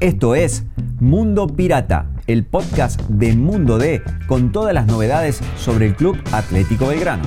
Esto 0.00 0.34
es 0.34 0.64
Mundo 1.00 1.46
Pirata, 1.46 2.10
el 2.26 2.44
podcast 2.44 3.00
de 3.08 3.34
Mundo 3.36 3.78
D 3.78 4.02
con 4.26 4.50
todas 4.50 4.74
las 4.74 4.86
novedades 4.86 5.40
sobre 5.56 5.86
el 5.86 5.94
Club 5.94 6.16
Atlético 6.32 6.88
Belgrano. 6.88 7.22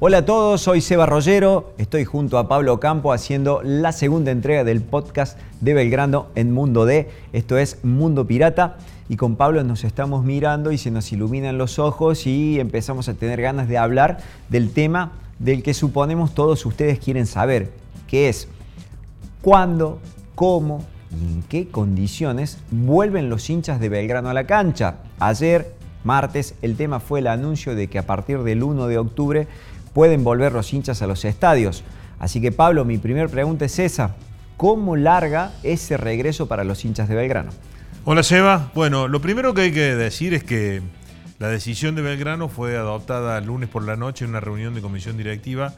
Hola 0.00 0.18
a 0.18 0.24
todos, 0.24 0.60
soy 0.60 0.80
Seba 0.80 1.06
Rollero, 1.06 1.72
estoy 1.76 2.04
junto 2.04 2.38
a 2.38 2.46
Pablo 2.46 2.78
Campo 2.78 3.12
haciendo 3.12 3.62
la 3.64 3.90
segunda 3.90 4.30
entrega 4.30 4.62
del 4.62 4.80
podcast 4.80 5.36
de 5.60 5.74
Belgrano 5.74 6.28
en 6.36 6.52
Mundo 6.52 6.86
D. 6.86 7.10
Esto 7.32 7.58
es 7.58 7.82
Mundo 7.82 8.24
Pirata 8.24 8.76
y 9.08 9.16
con 9.16 9.34
Pablo 9.34 9.64
nos 9.64 9.82
estamos 9.82 10.24
mirando 10.24 10.70
y 10.70 10.78
se 10.78 10.92
nos 10.92 11.10
iluminan 11.10 11.58
los 11.58 11.80
ojos 11.80 12.28
y 12.28 12.60
empezamos 12.60 13.08
a 13.08 13.14
tener 13.14 13.42
ganas 13.42 13.66
de 13.66 13.76
hablar 13.76 14.18
del 14.48 14.70
tema 14.70 15.14
del 15.40 15.64
que 15.64 15.74
suponemos 15.74 16.32
todos 16.32 16.64
ustedes 16.64 17.00
quieren 17.00 17.26
saber, 17.26 17.72
que 18.06 18.28
es 18.28 18.46
cuándo, 19.42 19.98
cómo 20.36 20.84
y 21.10 21.32
en 21.32 21.42
qué 21.42 21.66
condiciones 21.70 22.58
vuelven 22.70 23.28
los 23.28 23.50
hinchas 23.50 23.80
de 23.80 23.88
Belgrano 23.88 24.28
a 24.28 24.34
la 24.34 24.46
cancha. 24.46 24.98
Ayer, 25.18 25.74
martes, 26.04 26.54
el 26.62 26.76
tema 26.76 27.00
fue 27.00 27.18
el 27.18 27.26
anuncio 27.26 27.74
de 27.74 27.88
que 27.88 27.98
a 27.98 28.06
partir 28.06 28.44
del 28.44 28.62
1 28.62 28.86
de 28.86 28.98
octubre 28.98 29.48
pueden 29.98 30.22
volver 30.22 30.52
los 30.52 30.72
hinchas 30.72 31.02
a 31.02 31.08
los 31.08 31.24
estadios. 31.24 31.82
Así 32.20 32.40
que 32.40 32.52
Pablo, 32.52 32.84
mi 32.84 32.98
primera 32.98 33.26
pregunta 33.26 33.64
es 33.64 33.80
esa. 33.80 34.14
¿Cómo 34.56 34.94
larga 34.94 35.54
ese 35.64 35.96
regreso 35.96 36.46
para 36.46 36.62
los 36.62 36.84
hinchas 36.84 37.08
de 37.08 37.16
Belgrano? 37.16 37.50
Hola 38.04 38.22
Seba. 38.22 38.70
Bueno, 38.76 39.08
lo 39.08 39.20
primero 39.20 39.54
que 39.54 39.62
hay 39.62 39.72
que 39.72 39.96
decir 39.96 40.34
es 40.34 40.44
que 40.44 40.82
la 41.40 41.48
decisión 41.48 41.96
de 41.96 42.02
Belgrano 42.02 42.48
fue 42.48 42.76
adoptada 42.76 43.38
el 43.38 43.46
lunes 43.46 43.68
por 43.68 43.82
la 43.82 43.96
noche 43.96 44.24
en 44.24 44.30
una 44.30 44.38
reunión 44.38 44.72
de 44.72 44.82
comisión 44.82 45.16
directiva, 45.16 45.74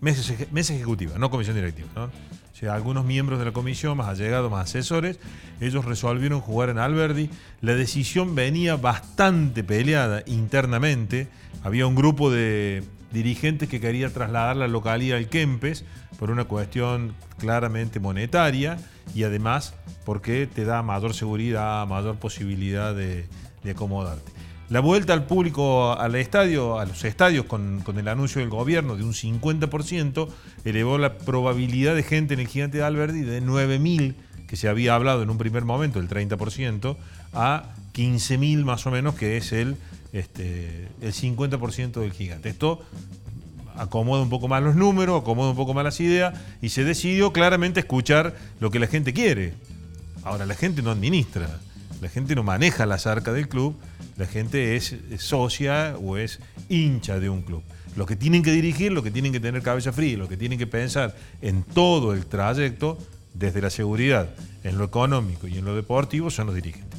mesa, 0.00 0.74
ejecutiva, 0.74 1.16
no 1.16 1.30
comisión 1.30 1.54
directiva. 1.54 1.88
¿no? 1.94 2.06
O 2.06 2.58
sea, 2.58 2.74
algunos 2.74 3.04
miembros 3.04 3.38
de 3.38 3.44
la 3.44 3.52
comisión, 3.52 3.96
más 3.96 4.08
allegados, 4.08 4.50
más 4.50 4.68
asesores, 4.68 5.20
ellos 5.60 5.84
resolvieron 5.84 6.40
jugar 6.40 6.70
en 6.70 6.78
Alberdi. 6.78 7.30
La 7.60 7.76
decisión 7.76 8.34
venía 8.34 8.74
bastante 8.74 9.62
peleada 9.62 10.24
internamente. 10.26 11.28
Había 11.62 11.86
un 11.86 11.94
grupo 11.94 12.28
de 12.28 12.82
dirigentes 13.12 13.68
que 13.68 13.80
quería 13.80 14.12
trasladar 14.12 14.56
la 14.56 14.68
localidad 14.68 15.18
al 15.18 15.28
Kempes 15.28 15.84
por 16.18 16.30
una 16.30 16.44
cuestión 16.44 17.14
claramente 17.38 18.00
monetaria 18.00 18.78
y 19.14 19.24
además 19.24 19.74
porque 20.04 20.46
te 20.46 20.64
da 20.64 20.82
mayor 20.82 21.14
seguridad, 21.14 21.86
mayor 21.86 22.16
posibilidad 22.16 22.94
de, 22.94 23.26
acomodarte. 23.68 24.30
La 24.68 24.80
vuelta 24.80 25.12
al 25.12 25.26
público 25.26 25.92
al 25.98 26.14
estadio, 26.14 26.78
a 26.78 26.86
los 26.86 27.04
estadios 27.04 27.46
con, 27.46 27.82
el 27.96 28.08
anuncio 28.08 28.40
del 28.40 28.50
gobierno 28.50 28.96
de 28.96 29.04
un 29.04 29.12
50%, 29.12 30.28
elevó 30.64 30.98
la 30.98 31.18
probabilidad 31.18 31.94
de 31.94 32.02
gente 32.02 32.34
en 32.34 32.40
el 32.40 32.48
gigante 32.48 32.78
de 32.78 32.84
Alberdi 32.84 33.22
de 33.22 33.42
9.000, 33.42 34.14
que 34.46 34.56
se 34.56 34.68
había 34.68 34.94
hablado 34.94 35.22
en 35.22 35.30
un 35.30 35.38
primer 35.38 35.64
momento, 35.64 35.98
el 35.98 36.08
30%, 36.08 36.96
a 37.32 37.74
15.000 37.96 38.64
más 38.64 38.86
o 38.86 38.90
menos, 38.90 39.14
que 39.14 39.36
es 39.36 39.52
el 39.52 39.76
este, 40.12 40.88
el 41.00 41.12
50% 41.12 42.00
del 42.00 42.12
gigante. 42.12 42.48
Esto 42.48 42.80
acomoda 43.76 44.22
un 44.22 44.30
poco 44.30 44.48
más 44.48 44.62
los 44.62 44.74
números, 44.74 45.20
acomoda 45.20 45.50
un 45.50 45.56
poco 45.56 45.74
más 45.74 45.84
las 45.84 46.00
ideas 46.00 46.38
y 46.62 46.70
se 46.70 46.84
decidió 46.84 47.32
claramente 47.32 47.80
escuchar 47.80 48.34
lo 48.60 48.70
que 48.70 48.78
la 48.78 48.86
gente 48.86 49.12
quiere. 49.12 49.54
Ahora, 50.22 50.46
la 50.46 50.54
gente 50.54 50.82
no 50.82 50.90
administra, 50.90 51.60
la 52.00 52.08
gente 52.08 52.34
no 52.34 52.42
maneja 52.42 52.86
la 52.86 52.94
arcas 52.94 53.34
del 53.34 53.48
club, 53.48 53.76
la 54.16 54.26
gente 54.26 54.76
es, 54.76 54.96
socia 55.18 55.96
o 56.02 56.16
es 56.16 56.40
hincha 56.68 57.20
de 57.20 57.28
un 57.28 57.42
club. 57.42 57.62
Los 57.94 58.06
que 58.06 58.16
tienen 58.16 58.42
que 58.42 58.52
dirigir, 58.52 58.92
los 58.92 59.04
que 59.04 59.10
tienen 59.10 59.32
que 59.32 59.40
tener 59.40 59.62
cabeza 59.62 59.92
fría, 59.92 60.16
los 60.18 60.28
que 60.28 60.36
tienen 60.36 60.58
que 60.58 60.66
pensar 60.66 61.14
en 61.42 61.62
todo 61.62 62.12
el 62.12 62.26
trayecto, 62.26 62.98
desde 63.34 63.60
la 63.60 63.68
seguridad, 63.68 64.30
en 64.64 64.78
lo 64.78 64.84
económico 64.84 65.46
y 65.46 65.58
en 65.58 65.64
lo 65.66 65.76
deportivo, 65.76 66.30
son 66.30 66.46
los 66.46 66.54
dirigentes. 66.54 66.95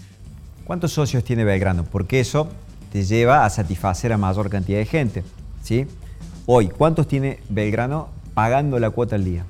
¿Cuántos 0.67 0.91
socios 0.91 1.23
tiene 1.23 1.45
Belgrano? 1.45 1.85
Porque 1.85 2.19
eso 2.19 2.49
te 2.91 3.05
lleva 3.05 3.45
a 3.45 3.49
satisfacer 3.49 4.11
a 4.11 4.17
mayor 4.17 4.49
cantidad 4.49 4.77
de 4.77 4.85
gente. 4.85 5.23
¿sí? 5.63 5.87
Hoy, 6.45 6.67
¿cuántos 6.67 7.07
tiene 7.07 7.39
Belgrano 7.47 8.09
pagando 8.33 8.77
la 8.77 8.89
cuota 8.89 9.15
al 9.15 9.23
día? 9.23 9.45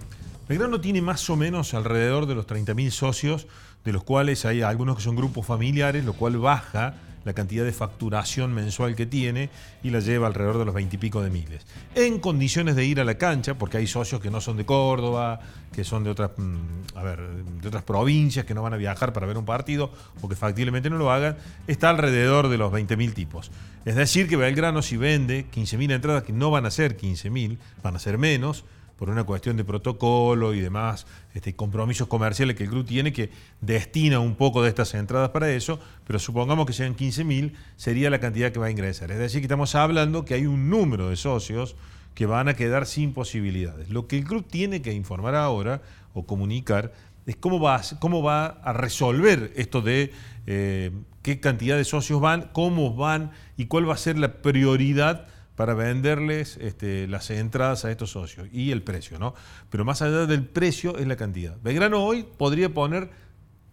Belgrano 0.47 0.79
tiene 0.79 1.01
más 1.01 1.27
o 1.31 1.35
menos 1.35 1.73
alrededor 1.73 2.27
de 2.27 2.35
los 2.35 2.45
30.000 2.45 2.91
socios, 2.91 3.47
de 3.83 3.93
los 3.93 4.03
cuales 4.03 4.45
hay 4.45 4.61
algunos 4.61 4.97
que 4.97 5.01
son 5.01 5.15
grupos 5.15 5.43
familiares, 5.43 6.05
lo 6.05 6.13
cual 6.13 6.37
baja 6.37 6.93
la 7.27 7.33
cantidad 7.33 7.65
de 7.65 7.73
facturación 7.73 8.53
mensual 8.53 8.95
que 8.95 9.05
tiene 9.05 9.49
y 9.83 9.89
la 9.89 9.99
lleva 9.99 10.27
alrededor 10.27 10.57
de 10.57 10.65
los 10.65 10.73
veintipico 10.73 11.21
de 11.21 11.29
miles. 11.29 11.67
En 11.93 12.19
condiciones 12.19 12.75
de 12.77 12.85
ir 12.85 13.01
a 13.01 13.03
la 13.03 13.15
cancha, 13.17 13.55
porque 13.55 13.77
hay 13.77 13.85
socios 13.85 14.21
que 14.21 14.31
no 14.31 14.39
son 14.39 14.55
de 14.55 14.65
Córdoba, 14.65 15.39
que 15.73 15.83
son 15.83 16.05
de 16.05 16.09
otras, 16.09 16.31
mm, 16.37 16.95
a 16.95 17.03
ver, 17.03 17.19
de 17.61 17.67
otras 17.67 17.83
provincias, 17.83 18.45
que 18.45 18.53
no 18.53 18.63
van 18.63 18.73
a 18.73 18.77
viajar 18.77 19.11
para 19.11 19.27
ver 19.27 19.37
un 19.37 19.43
partido 19.43 19.91
o 20.21 20.29
que 20.29 20.35
factiblemente 20.37 20.89
no 20.89 20.97
lo 20.97 21.11
hagan, 21.11 21.37
está 21.67 21.89
alrededor 21.89 22.47
de 22.47 22.57
los 22.57 22.71
20.000 22.71 23.13
tipos. 23.13 23.51
Es 23.83 23.95
decir, 23.95 24.29
que 24.29 24.37
Belgrano 24.37 24.81
si 24.81 24.95
vende 24.95 25.45
15.000 25.51 25.91
entradas, 25.91 26.23
que 26.23 26.31
no 26.33 26.49
van 26.49 26.65
a 26.65 26.71
ser 26.71 26.95
15.000, 26.95 27.57
van 27.83 27.95
a 27.97 27.99
ser 27.99 28.17
menos, 28.17 28.63
por 28.97 29.09
una 29.09 29.23
cuestión 29.23 29.57
de 29.57 29.63
protocolo 29.63 30.53
y 30.53 30.59
demás 30.59 31.05
este, 31.33 31.55
compromisos 31.55 32.07
comerciales 32.07 32.55
que 32.55 32.63
el 32.63 32.69
club 32.69 32.85
tiene, 32.85 33.13
que 33.13 33.29
destina 33.61 34.19
un 34.19 34.35
poco 34.35 34.63
de 34.63 34.69
estas 34.69 34.93
entradas 34.95 35.29
para 35.29 35.49
eso, 35.51 35.79
pero 36.05 36.19
supongamos 36.19 36.65
que 36.65 36.73
sean 36.73 36.95
15.000, 36.95 37.53
sería 37.75 38.09
la 38.09 38.19
cantidad 38.19 38.51
que 38.51 38.59
va 38.59 38.67
a 38.67 38.71
ingresar. 38.71 39.11
Es 39.11 39.19
decir, 39.19 39.41
que 39.41 39.45
estamos 39.45 39.75
hablando 39.75 40.25
que 40.25 40.33
hay 40.33 40.45
un 40.45 40.69
número 40.69 41.09
de 41.09 41.15
socios 41.15 41.75
que 42.15 42.25
van 42.25 42.49
a 42.49 42.55
quedar 42.55 42.87
sin 42.87 43.13
posibilidades. 43.13 43.89
Lo 43.89 44.07
que 44.07 44.17
el 44.17 44.23
club 44.23 44.45
tiene 44.49 44.81
que 44.81 44.91
informar 44.91 45.35
ahora 45.35 45.83
o 46.13 46.25
comunicar 46.25 46.91
es 47.27 47.35
cómo 47.35 47.59
va, 47.59 47.81
cómo 47.99 48.23
va 48.23 48.47
a 48.47 48.73
resolver 48.73 49.51
esto 49.55 49.81
de 49.81 50.11
eh, 50.47 50.91
qué 51.21 51.39
cantidad 51.39 51.77
de 51.77 51.83
socios 51.83 52.19
van, 52.19 52.49
cómo 52.53 52.95
van 52.95 53.31
y 53.57 53.65
cuál 53.65 53.87
va 53.87 53.93
a 53.93 53.97
ser 53.97 54.17
la 54.17 54.41
prioridad 54.41 55.27
para 55.57 55.73
venderles 55.73 56.55
este, 56.61 57.07
las 57.07 57.31
entradas 57.31 57.83
a 57.83 57.89
estos 57.89 58.11
socios 58.11 58.47
y 58.53 58.69
el 58.69 58.83
precio, 58.83 59.17
¿no? 59.17 59.33
Pero 59.71 59.83
más 59.85 60.03
allá 60.03 60.27
del 60.27 60.45
precio 60.45 60.99
es 60.99 61.07
la 61.07 61.15
cantidad. 61.15 61.57
Belgrano 61.63 62.05
hoy 62.05 62.27
podría 62.37 62.71
poner 62.71 63.09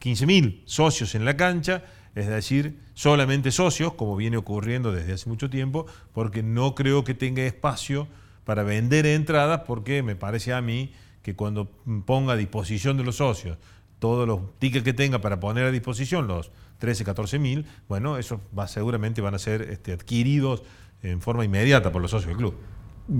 15.000 0.00 0.62
socios 0.64 1.14
en 1.14 1.26
la 1.26 1.36
cancha, 1.36 1.84
es 2.14 2.26
decir, 2.26 2.80
solamente 2.94 3.50
socios, 3.50 3.92
como 3.92 4.16
viene 4.16 4.38
ocurriendo 4.38 4.92
desde 4.92 5.12
hace 5.12 5.28
mucho 5.28 5.50
tiempo, 5.50 5.84
porque 6.14 6.42
no 6.42 6.74
creo 6.74 7.04
que 7.04 7.12
tenga 7.12 7.42
espacio 7.42 8.08
para 8.44 8.62
vender 8.62 9.04
entradas, 9.04 9.60
porque 9.66 10.02
me 10.02 10.16
parece 10.16 10.54
a 10.54 10.62
mí 10.62 10.94
que 11.20 11.36
cuando 11.36 11.70
ponga 12.06 12.32
a 12.32 12.36
disposición 12.36 12.96
de 12.96 13.04
los 13.04 13.16
socios 13.16 13.58
todos 13.98 14.26
los 14.26 14.58
tickets 14.58 14.84
que 14.84 14.94
tenga 14.94 15.20
para 15.20 15.38
poner 15.38 15.66
a 15.66 15.70
disposición, 15.70 16.28
los 16.28 16.50
13, 16.78 17.04
14 17.04 17.38
mil, 17.38 17.66
bueno, 17.88 18.16
esos 18.16 18.40
seguramente 18.68 19.20
van 19.20 19.34
a 19.34 19.38
ser 19.38 19.62
este, 19.62 19.92
adquiridos 19.92 20.62
en 21.04 21.20
forma 21.20 21.44
inmediata 21.44 21.92
por 21.92 22.02
los 22.02 22.10
socios 22.10 22.28
del 22.28 22.36
club. 22.36 22.54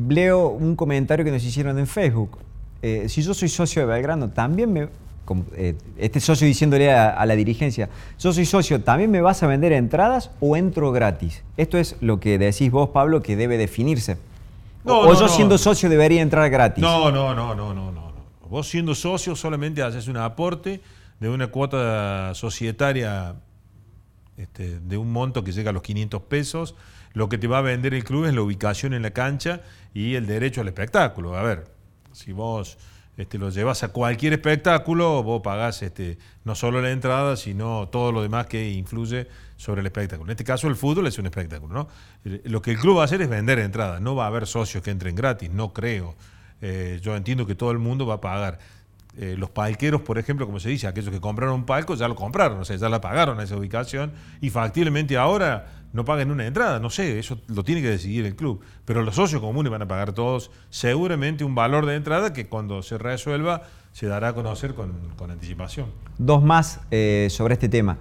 Leo 0.08 0.48
un 0.48 0.76
comentario 0.76 1.24
que 1.24 1.30
nos 1.30 1.44
hicieron 1.44 1.78
en 1.78 1.86
Facebook. 1.86 2.38
Eh, 2.82 3.08
si 3.08 3.22
yo 3.22 3.34
soy 3.34 3.48
socio 3.48 3.82
de 3.82 3.86
Belgrano, 3.86 4.30
también 4.30 4.72
me. 4.72 4.88
Eh, 5.56 5.74
este 5.96 6.20
socio 6.20 6.46
diciéndole 6.46 6.92
a, 6.92 7.24
la 7.24 7.34
dirigencia, 7.34 7.88
yo 8.18 8.30
soy 8.34 8.44
socio, 8.44 8.82
¿también 8.82 9.10
me 9.10 9.22
vas 9.22 9.42
a 9.42 9.46
vender 9.46 9.72
entradas 9.72 10.30
o 10.38 10.54
entro 10.54 10.92
gratis? 10.92 11.42
Esto 11.56 11.78
es 11.78 11.96
lo 12.02 12.20
que 12.20 12.36
decís 12.36 12.70
vos, 12.70 12.90
Pablo, 12.90 13.22
que 13.22 13.34
debe 13.34 13.56
definirse. 13.56 14.18
o 14.84 15.14
yo 15.14 15.28
siendo 15.28 15.56
socio 15.56 15.88
debería 15.88 16.20
entrar 16.20 16.50
gratis. 16.50 16.82
No, 16.82 17.10
no, 17.10 17.34
no, 17.34 17.54
no, 17.54 17.72
no, 17.72 17.90
no. 17.90 18.12
Vos 18.50 18.68
siendo 18.68 18.94
socio 18.94 19.34
solamente 19.34 19.82
haces 19.82 20.06
un 20.06 20.18
aporte 20.18 20.82
de 21.20 21.28
una 21.30 21.46
cuota 21.46 22.34
societaria 22.34 23.34
este, 24.36 24.78
de 24.80 24.96
un 24.98 25.10
monto 25.10 25.42
que 25.42 25.52
llega 25.52 25.70
a 25.70 25.72
los 25.72 25.82
500 25.82 26.22
pesos 26.22 26.74
lo 27.14 27.28
que 27.28 27.38
te 27.38 27.46
va 27.46 27.58
a 27.58 27.62
vender 27.62 27.94
el 27.94 28.04
club 28.04 28.26
es 28.26 28.34
la 28.34 28.42
ubicación 28.42 28.92
en 28.92 29.02
la 29.02 29.12
cancha 29.12 29.62
y 29.94 30.16
el 30.16 30.26
derecho 30.26 30.60
al 30.60 30.68
espectáculo. 30.68 31.36
A 31.36 31.42
ver, 31.42 31.64
si 32.12 32.32
vos 32.32 32.76
este, 33.16 33.38
lo 33.38 33.50
llevas 33.50 33.84
a 33.84 33.88
cualquier 33.88 34.32
espectáculo, 34.32 35.22
vos 35.22 35.40
pagás 35.40 35.82
este, 35.82 36.18
no 36.42 36.56
solo 36.56 36.82
la 36.82 36.90
entrada, 36.90 37.36
sino 37.36 37.88
todo 37.88 38.10
lo 38.10 38.22
demás 38.22 38.46
que 38.46 38.72
influye 38.72 39.28
sobre 39.56 39.80
el 39.80 39.86
espectáculo. 39.86 40.28
En 40.28 40.32
este 40.32 40.44
caso, 40.44 40.66
el 40.66 40.74
fútbol 40.74 41.06
es 41.06 41.16
un 41.18 41.26
espectáculo. 41.26 41.72
¿no? 41.72 41.88
Lo 42.44 42.60
que 42.60 42.72
el 42.72 42.78
club 42.78 42.98
va 42.98 43.02
a 43.02 43.04
hacer 43.04 43.22
es 43.22 43.28
vender 43.28 43.60
entradas. 43.60 44.00
No 44.00 44.16
va 44.16 44.24
a 44.24 44.26
haber 44.26 44.48
socios 44.48 44.82
que 44.82 44.90
entren 44.90 45.14
gratis, 45.14 45.50
no 45.50 45.72
creo. 45.72 46.16
Eh, 46.60 46.98
yo 47.00 47.14
entiendo 47.14 47.46
que 47.46 47.54
todo 47.54 47.70
el 47.70 47.78
mundo 47.78 48.06
va 48.06 48.14
a 48.14 48.20
pagar. 48.20 48.58
Eh, 49.16 49.36
los 49.38 49.50
palqueros, 49.50 50.00
por 50.00 50.18
ejemplo, 50.18 50.44
como 50.44 50.58
se 50.58 50.70
dice, 50.70 50.88
aquellos 50.88 51.12
que 51.12 51.20
compraron 51.20 51.54
un 51.54 51.66
palco 51.66 51.94
ya 51.94 52.08
lo 52.08 52.16
compraron, 52.16 52.58
o 52.58 52.64
sea, 52.64 52.74
ya 52.74 52.88
la 52.88 53.00
pagaron 53.00 53.38
a 53.38 53.44
esa 53.44 53.56
ubicación 53.56 54.12
y 54.40 54.50
factiblemente 54.50 55.16
ahora 55.16 55.83
no 55.94 56.04
paguen 56.04 56.30
una 56.32 56.44
entrada, 56.44 56.80
no 56.80 56.90
sé, 56.90 57.18
eso 57.20 57.40
lo 57.46 57.62
tiene 57.62 57.80
que 57.80 57.88
decidir 57.88 58.26
el 58.26 58.34
club. 58.34 58.60
Pero 58.84 59.02
los 59.02 59.14
socios 59.14 59.40
comunes 59.40 59.70
van 59.70 59.82
a 59.82 59.88
pagar 59.88 60.12
todos 60.12 60.50
seguramente 60.68 61.44
un 61.44 61.54
valor 61.54 61.86
de 61.86 61.94
entrada 61.94 62.32
que 62.32 62.46
cuando 62.48 62.82
se 62.82 62.98
resuelva 62.98 63.62
se 63.92 64.06
dará 64.06 64.28
a 64.28 64.34
conocer 64.34 64.74
con, 64.74 64.92
anticipación. 65.30 65.86
Dos 66.18 66.42
más 66.42 66.80
eh, 66.90 67.28
sobre 67.30 67.54
este 67.54 67.68
tema. 67.68 67.96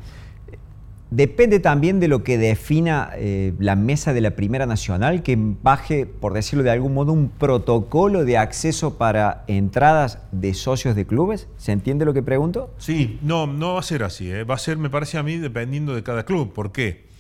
Depende 1.12 1.60
también 1.60 2.00
de 2.00 2.08
lo 2.08 2.24
que 2.24 2.40
defina 2.40 3.12
eh, 3.16 3.54
la 3.60 3.76
mesa 3.76 4.14
de 4.14 4.22
la 4.22 4.32
Primera 4.32 4.66
Nacional, 4.66 5.22
que 5.22 5.38
baje, 5.38 6.08
por 6.08 6.34
decirlo 6.34 6.64
de 6.64 6.72
algún 6.72 6.96
modo, 6.96 7.14
un 7.14 7.30
protocolo 7.30 8.26
de 8.26 8.40
acceso 8.40 8.98
para 8.98 9.44
entradas 9.46 10.18
de 10.32 10.56
socios 10.56 10.96
de 10.96 11.06
clubes. 11.06 11.48
¿Se 11.58 11.72
entiende 11.72 12.06
lo 12.06 12.16
que 12.16 12.24
pregunto? 12.24 12.74
Sí, 12.80 13.20
no, 13.22 13.46
no 13.46 13.76
va 13.76 13.82
a 13.82 13.84
ser 13.84 14.02
así. 14.02 14.32
¿eh? 14.32 14.44
Va 14.44 14.56
a 14.56 14.58
ser, 14.58 14.78
me 14.78 14.90
parece 14.90 15.20
a 15.20 15.24
mí, 15.24 15.38
dependiendo 15.38 15.94
de 15.94 16.02
cada 16.02 16.26
club. 16.26 16.52
¿Por 16.52 16.72
qué? 16.72 17.13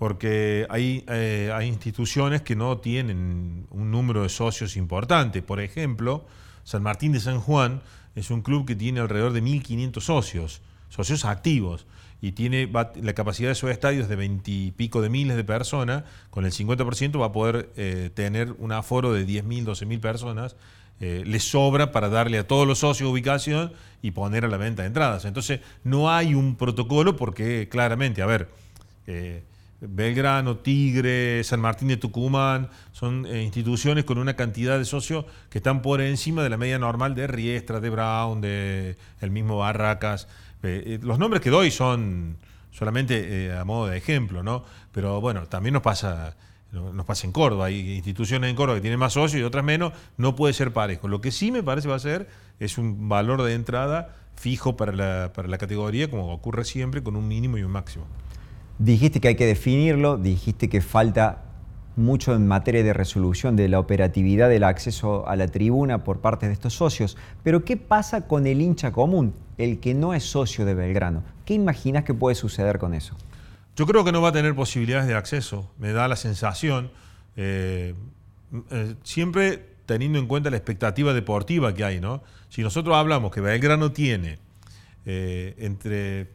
Porque 0.00 0.66
hay, 0.70 1.04
eh, 1.08 1.52
hay 1.54 1.68
instituciones 1.68 2.40
que 2.40 2.56
no 2.56 2.78
tienen 2.78 3.66
un 3.68 3.90
número 3.90 4.22
de 4.22 4.30
socios 4.30 4.78
importante. 4.78 5.42
Por 5.42 5.60
ejemplo, 5.60 6.24
San 6.64 6.82
Martín 6.82 7.12
de 7.12 7.20
San 7.20 7.38
Juan 7.38 7.82
es 8.14 8.30
un 8.30 8.40
club 8.40 8.66
que 8.66 8.74
tiene 8.74 9.00
alrededor 9.00 9.34
de 9.34 9.42
1.500 9.42 10.00
socios, 10.00 10.62
socios 10.88 11.26
activos 11.26 11.84
y 12.22 12.32
tiene 12.32 12.66
la 12.72 13.12
capacidad 13.12 13.50
de 13.50 13.54
sus 13.54 13.70
estadios 13.70 14.08
de 14.08 14.16
veintipico 14.16 15.02
de 15.02 15.10
miles 15.10 15.36
de 15.36 15.44
personas, 15.44 16.04
con 16.30 16.46
el 16.46 16.52
50% 16.52 17.20
va 17.20 17.26
a 17.26 17.32
poder 17.32 17.68
eh, 17.76 18.08
tener 18.14 18.52
un 18.52 18.72
aforo 18.72 19.12
de 19.12 19.26
10.000, 19.26 19.66
12.000 19.66 20.00
personas. 20.00 20.56
Eh, 21.02 21.24
le 21.26 21.40
sobra 21.40 21.92
para 21.92 22.08
darle 22.08 22.38
a 22.38 22.46
todos 22.46 22.66
los 22.66 22.78
socios 22.78 23.10
ubicación 23.10 23.74
y 24.00 24.12
poner 24.12 24.46
a 24.46 24.48
la 24.48 24.56
venta 24.56 24.80
de 24.80 24.88
entradas. 24.88 25.26
Entonces, 25.26 25.60
no 25.84 26.10
hay 26.10 26.34
un 26.34 26.56
protocolo 26.56 27.16
porque 27.16 27.68
claramente, 27.68 28.22
a 28.22 28.26
ver, 28.26 28.48
eh, 29.06 29.42
Belgrano, 29.80 30.58
Tigre, 30.58 31.42
San 31.44 31.60
Martín 31.60 31.88
de 31.88 31.96
Tucumán, 31.96 32.68
son 32.92 33.26
instituciones 33.26 34.04
con 34.04 34.18
una 34.18 34.36
cantidad 34.36 34.78
de 34.78 34.84
socios 34.84 35.24
que 35.48 35.58
están 35.58 35.82
por 35.82 36.00
encima 36.00 36.42
de 36.42 36.50
la 36.50 36.56
media 36.56 36.78
normal 36.78 37.14
de 37.14 37.26
Riestra, 37.26 37.80
de 37.80 37.90
Brown, 37.90 38.40
de 38.40 38.96
el 39.20 39.30
mismo 39.30 39.58
Barracas. 39.58 40.28
Eh, 40.62 40.82
eh, 40.86 40.98
los 41.02 41.18
nombres 41.18 41.40
que 41.40 41.50
doy 41.50 41.70
son 41.70 42.36
solamente 42.70 43.46
eh, 43.46 43.56
a 43.56 43.64
modo 43.64 43.86
de 43.86 43.96
ejemplo, 43.96 44.42
¿no? 44.42 44.64
Pero 44.92 45.20
bueno, 45.20 45.46
también 45.46 45.72
nos 45.72 45.82
pasa, 45.82 46.36
nos 46.72 47.06
pasa 47.06 47.26
en 47.26 47.32
Córdoba. 47.32 47.66
Hay 47.66 47.94
instituciones 47.94 48.50
en 48.50 48.56
Córdoba 48.56 48.76
que 48.76 48.82
tienen 48.82 48.98
más 48.98 49.14
socios 49.14 49.40
y 49.40 49.44
otras 49.44 49.64
menos. 49.64 49.92
No 50.16 50.36
puede 50.36 50.52
ser 50.52 50.72
parejo. 50.72 51.08
Lo 51.08 51.20
que 51.20 51.32
sí 51.32 51.50
me 51.50 51.62
parece 51.62 51.88
va 51.88 51.96
a 51.96 52.00
ser 52.00 52.28
es 52.58 52.76
un 52.78 53.08
valor 53.08 53.42
de 53.42 53.54
entrada 53.54 54.16
fijo 54.36 54.76
para 54.76 54.92
la, 54.92 55.32
para 55.34 55.48
la 55.48 55.58
categoría, 55.58 56.10
como 56.10 56.32
ocurre 56.32 56.64
siempre, 56.64 57.02
con 57.02 57.16
un 57.16 57.28
mínimo 57.28 57.58
y 57.58 57.62
un 57.62 57.72
máximo. 57.72 58.06
Dijiste 58.80 59.20
que 59.20 59.28
hay 59.28 59.34
que 59.34 59.44
definirlo, 59.44 60.16
dijiste 60.16 60.70
que 60.70 60.80
falta 60.80 61.42
mucho 61.96 62.34
en 62.34 62.46
materia 62.46 62.82
de 62.82 62.94
resolución 62.94 63.54
de 63.54 63.68
la 63.68 63.78
operatividad 63.78 64.48
del 64.48 64.64
acceso 64.64 65.28
a 65.28 65.36
la 65.36 65.48
tribuna 65.48 66.02
por 66.02 66.22
parte 66.22 66.46
de 66.46 66.54
estos 66.54 66.72
socios. 66.72 67.18
Pero 67.42 67.62
¿qué 67.62 67.76
pasa 67.76 68.26
con 68.26 68.46
el 68.46 68.62
hincha 68.62 68.90
común, 68.90 69.34
el 69.58 69.80
que 69.80 69.92
no 69.92 70.14
es 70.14 70.24
socio 70.24 70.64
de 70.64 70.72
Belgrano? 70.72 71.22
¿Qué 71.44 71.52
imaginas 71.52 72.04
que 72.04 72.14
puede 72.14 72.34
suceder 72.34 72.78
con 72.78 72.94
eso? 72.94 73.14
Yo 73.76 73.84
creo 73.84 74.02
que 74.02 74.12
no 74.12 74.22
va 74.22 74.30
a 74.30 74.32
tener 74.32 74.54
posibilidades 74.54 75.06
de 75.06 75.14
acceso, 75.14 75.70
me 75.78 75.92
da 75.92 76.08
la 76.08 76.16
sensación, 76.16 76.90
eh, 77.36 77.94
eh, 78.70 78.94
siempre 79.02 79.62
teniendo 79.84 80.18
en 80.18 80.26
cuenta 80.26 80.48
la 80.48 80.56
expectativa 80.56 81.12
deportiva 81.12 81.74
que 81.74 81.84
hay, 81.84 82.00
¿no? 82.00 82.22
Si 82.48 82.62
nosotros 82.62 82.96
hablamos 82.96 83.30
que 83.30 83.42
Belgrano 83.42 83.92
tiene 83.92 84.38
eh, 85.04 85.54
entre 85.58 86.28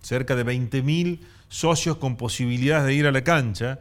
cerca 0.00 0.34
de 0.34 0.44
20.000 0.44 1.20
socios 1.52 1.98
con 1.98 2.16
posibilidades 2.16 2.86
de 2.86 2.94
ir 2.94 3.06
a 3.06 3.12
la 3.12 3.22
cancha, 3.22 3.78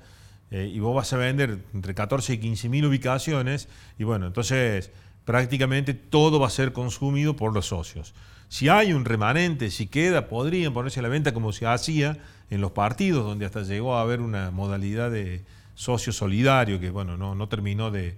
eh, 0.52 0.70
y 0.74 0.80
vos 0.80 0.94
vas 0.94 1.14
a 1.14 1.18
vender 1.18 1.60
entre 1.74 1.96
14 1.96 2.34
y 2.34 2.38
15 2.38 2.68
mil 2.68 2.86
ubicaciones 2.86 3.70
y 3.98 4.04
bueno, 4.04 4.28
entonces 4.28 4.92
prácticamente 5.24 5.94
todo 5.94 6.38
va 6.38 6.48
a 6.48 6.50
ser 6.50 6.74
consumido 6.74 7.38
por 7.38 7.54
los 7.54 7.68
socios. 7.68 8.14
Si 8.50 8.68
hay 8.68 8.92
un 8.92 9.06
remanente, 9.06 9.72
si 9.72 9.88
queda, 9.88 10.28
podrían 10.28 10.74
ponerse 10.74 11.00
a 11.00 11.04
la 11.04 11.08
venta 11.10 11.34
como 11.34 11.54
se 11.54 11.66
hacía 11.66 12.18
en 12.50 12.60
los 12.60 12.72
partidos, 12.72 13.24
donde 13.24 13.46
hasta 13.46 13.62
llegó 13.62 13.96
a 13.96 14.02
haber 14.02 14.20
una 14.20 14.52
modalidad 14.52 15.10
de 15.10 15.46
socio 15.74 16.12
solidario 16.12 16.78
que 16.82 16.90
bueno, 16.90 17.16
no, 17.16 17.36
no 17.36 17.48
terminó 17.48 17.90
de, 17.90 18.18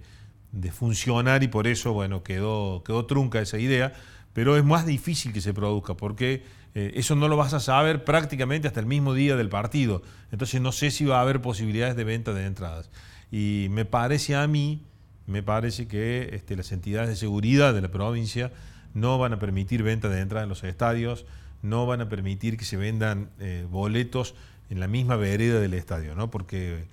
de 0.50 0.72
funcionar 0.72 1.44
y 1.44 1.48
por 1.48 1.68
eso 1.68 1.92
bueno, 1.92 2.24
quedó, 2.24 2.82
quedó 2.84 3.06
trunca 3.06 3.40
esa 3.40 3.60
idea, 3.60 3.92
pero 4.32 4.56
es 4.56 4.64
más 4.64 4.84
difícil 4.84 5.32
que 5.32 5.40
se 5.40 5.54
produzca 5.54 5.94
porque 5.94 6.42
eh, 6.74 6.92
eso 6.96 7.14
no 7.14 7.28
lo 7.28 7.36
vas 7.36 7.54
a 7.54 7.60
saber 7.60 8.04
prácticamente 8.04 8.66
hasta 8.66 8.80
el 8.80 8.86
mismo 8.86 9.14
día 9.14 9.36
del 9.36 9.48
partido. 9.48 10.02
Entonces 10.32 10.60
no 10.60 10.72
sé 10.72 10.90
si 10.90 11.04
va 11.04 11.18
a 11.18 11.22
haber 11.22 11.40
posibilidades 11.40 11.96
de 11.96 12.04
venta 12.04 12.32
de 12.32 12.46
entradas. 12.46 12.90
Y 13.30 13.68
me 13.70 13.84
parece 13.84 14.34
a 14.34 14.46
mí, 14.46 14.82
me 15.26 15.42
parece 15.42 15.86
que 15.86 16.30
este, 16.32 16.56
las 16.56 16.72
entidades 16.72 17.08
de 17.08 17.16
seguridad 17.16 17.74
de 17.74 17.80
la 17.80 17.88
provincia 17.88 18.52
no 18.92 19.18
van 19.18 19.32
a 19.32 19.38
permitir 19.38 19.82
venta 19.82 20.08
de 20.08 20.20
entradas 20.20 20.44
en 20.44 20.48
los 20.48 20.64
estadios, 20.64 21.26
no 21.62 21.86
van 21.86 22.00
a 22.00 22.08
permitir 22.08 22.56
que 22.56 22.64
se 22.64 22.76
vendan 22.76 23.30
eh, 23.40 23.66
boletos 23.70 24.34
en 24.68 24.80
la 24.80 24.88
misma 24.88 25.16
vereda 25.16 25.60
del 25.60 25.74
estadio, 25.74 26.14
¿no? 26.14 26.30
Porque 26.30 26.84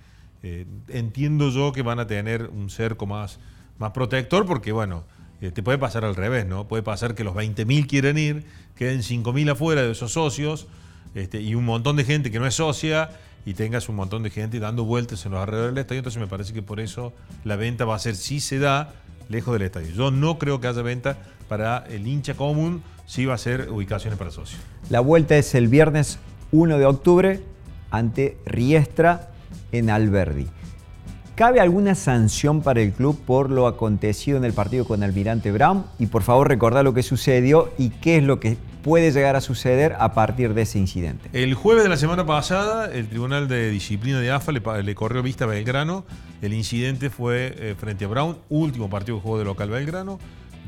eh, 0.42 0.66
entiendo 0.88 1.50
yo 1.50 1.72
que 1.72 1.82
van 1.82 1.98
a 1.98 2.06
tener 2.06 2.48
un 2.48 2.70
cerco 2.70 3.06
más, 3.06 3.38
más 3.78 3.92
protector, 3.92 4.46
porque 4.46 4.72
bueno, 4.72 5.04
te 5.50 5.62
puede 5.62 5.78
pasar 5.78 6.04
al 6.04 6.14
revés, 6.14 6.46
¿no? 6.46 6.68
Puede 6.68 6.82
pasar 6.82 7.14
que 7.14 7.24
los 7.24 7.34
20.000 7.34 7.88
quieren 7.88 8.18
ir, 8.18 8.44
queden 8.76 9.00
5.000 9.00 9.50
afuera 9.50 9.82
de 9.82 9.90
esos 9.90 10.12
socios 10.12 10.68
este, 11.14 11.40
y 11.40 11.54
un 11.54 11.64
montón 11.64 11.96
de 11.96 12.04
gente 12.04 12.30
que 12.30 12.38
no 12.38 12.46
es 12.46 12.54
socia 12.54 13.10
y 13.44 13.54
tengas 13.54 13.88
un 13.88 13.96
montón 13.96 14.22
de 14.22 14.30
gente 14.30 14.60
dando 14.60 14.84
vueltas 14.84 15.26
en 15.26 15.32
los 15.32 15.40
alrededores 15.40 15.74
del 15.74 15.82
estadio. 15.82 15.98
Entonces 15.98 16.20
me 16.20 16.28
parece 16.28 16.52
que 16.52 16.62
por 16.62 16.78
eso 16.78 17.12
la 17.44 17.56
venta 17.56 17.84
va 17.84 17.96
a 17.96 17.98
ser, 17.98 18.14
si 18.14 18.40
se 18.40 18.58
da, 18.58 18.94
lejos 19.28 19.52
del 19.54 19.62
estadio. 19.62 19.90
Yo 19.92 20.10
no 20.10 20.38
creo 20.38 20.60
que 20.60 20.68
haya 20.68 20.82
venta 20.82 21.18
para 21.48 21.78
el 21.88 22.06
hincha 22.06 22.34
común, 22.34 22.82
sí 23.06 23.26
va 23.26 23.34
a 23.34 23.38
ser 23.38 23.68
ubicaciones 23.70 24.18
para 24.18 24.30
socios. 24.30 24.60
La 24.90 25.00
vuelta 25.00 25.36
es 25.36 25.54
el 25.54 25.68
viernes 25.68 26.18
1 26.52 26.78
de 26.78 26.86
octubre 26.86 27.40
ante 27.90 28.36
Riestra 28.46 29.30
en 29.72 29.90
Alberdi. 29.90 30.46
¿Cabe 31.34 31.60
alguna 31.60 31.94
sanción 31.94 32.60
para 32.60 32.82
el 32.82 32.92
club 32.92 33.18
por 33.24 33.50
lo 33.50 33.66
acontecido 33.66 34.36
en 34.36 34.44
el 34.44 34.52
partido 34.52 34.84
con 34.84 35.02
Almirante 35.02 35.50
Brown? 35.50 35.86
Y 35.98 36.06
por 36.06 36.22
favor 36.22 36.46
recordar 36.46 36.84
lo 36.84 36.92
que 36.92 37.02
sucedió 37.02 37.72
y 37.78 37.88
qué 37.88 38.18
es 38.18 38.22
lo 38.22 38.38
que 38.38 38.58
puede 38.82 39.12
llegar 39.12 39.34
a 39.34 39.40
suceder 39.40 39.96
a 39.98 40.12
partir 40.12 40.52
de 40.52 40.62
ese 40.62 40.78
incidente. 40.78 41.30
El 41.32 41.54
jueves 41.54 41.84
de 41.84 41.88
la 41.88 41.96
semana 41.96 42.26
pasada, 42.26 42.92
el 42.92 43.08
Tribunal 43.08 43.48
de 43.48 43.70
Disciplina 43.70 44.20
de 44.20 44.30
AFA 44.30 44.52
le, 44.52 44.94
corrió 44.94 45.22
vista 45.22 45.44
a 45.44 45.46
Belgrano. 45.46 46.04
El 46.42 46.52
incidente 46.52 47.08
fue 47.08 47.54
eh, 47.56 47.74
frente 47.78 48.04
a 48.04 48.08
Brown, 48.08 48.36
último 48.50 48.90
partido 48.90 49.16
que 49.16 49.22
jugó 49.22 49.38
de 49.38 49.46
local 49.46 49.70
Belgrano, 49.70 50.18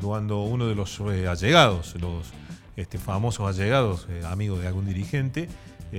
cuando 0.01 0.45
uno 0.45 0.67
de 0.67 0.75
los 0.75 0.99
eh, 1.13 1.29
allegados, 1.29 1.95
los 2.01 2.33
este, 2.77 2.99
famosos 2.99 3.47
allegados, 3.47 4.07
eh, 4.11 4.23
amigos 4.27 4.61
de 4.61 4.69
algún 4.69 4.87
dirigente, 4.87 5.49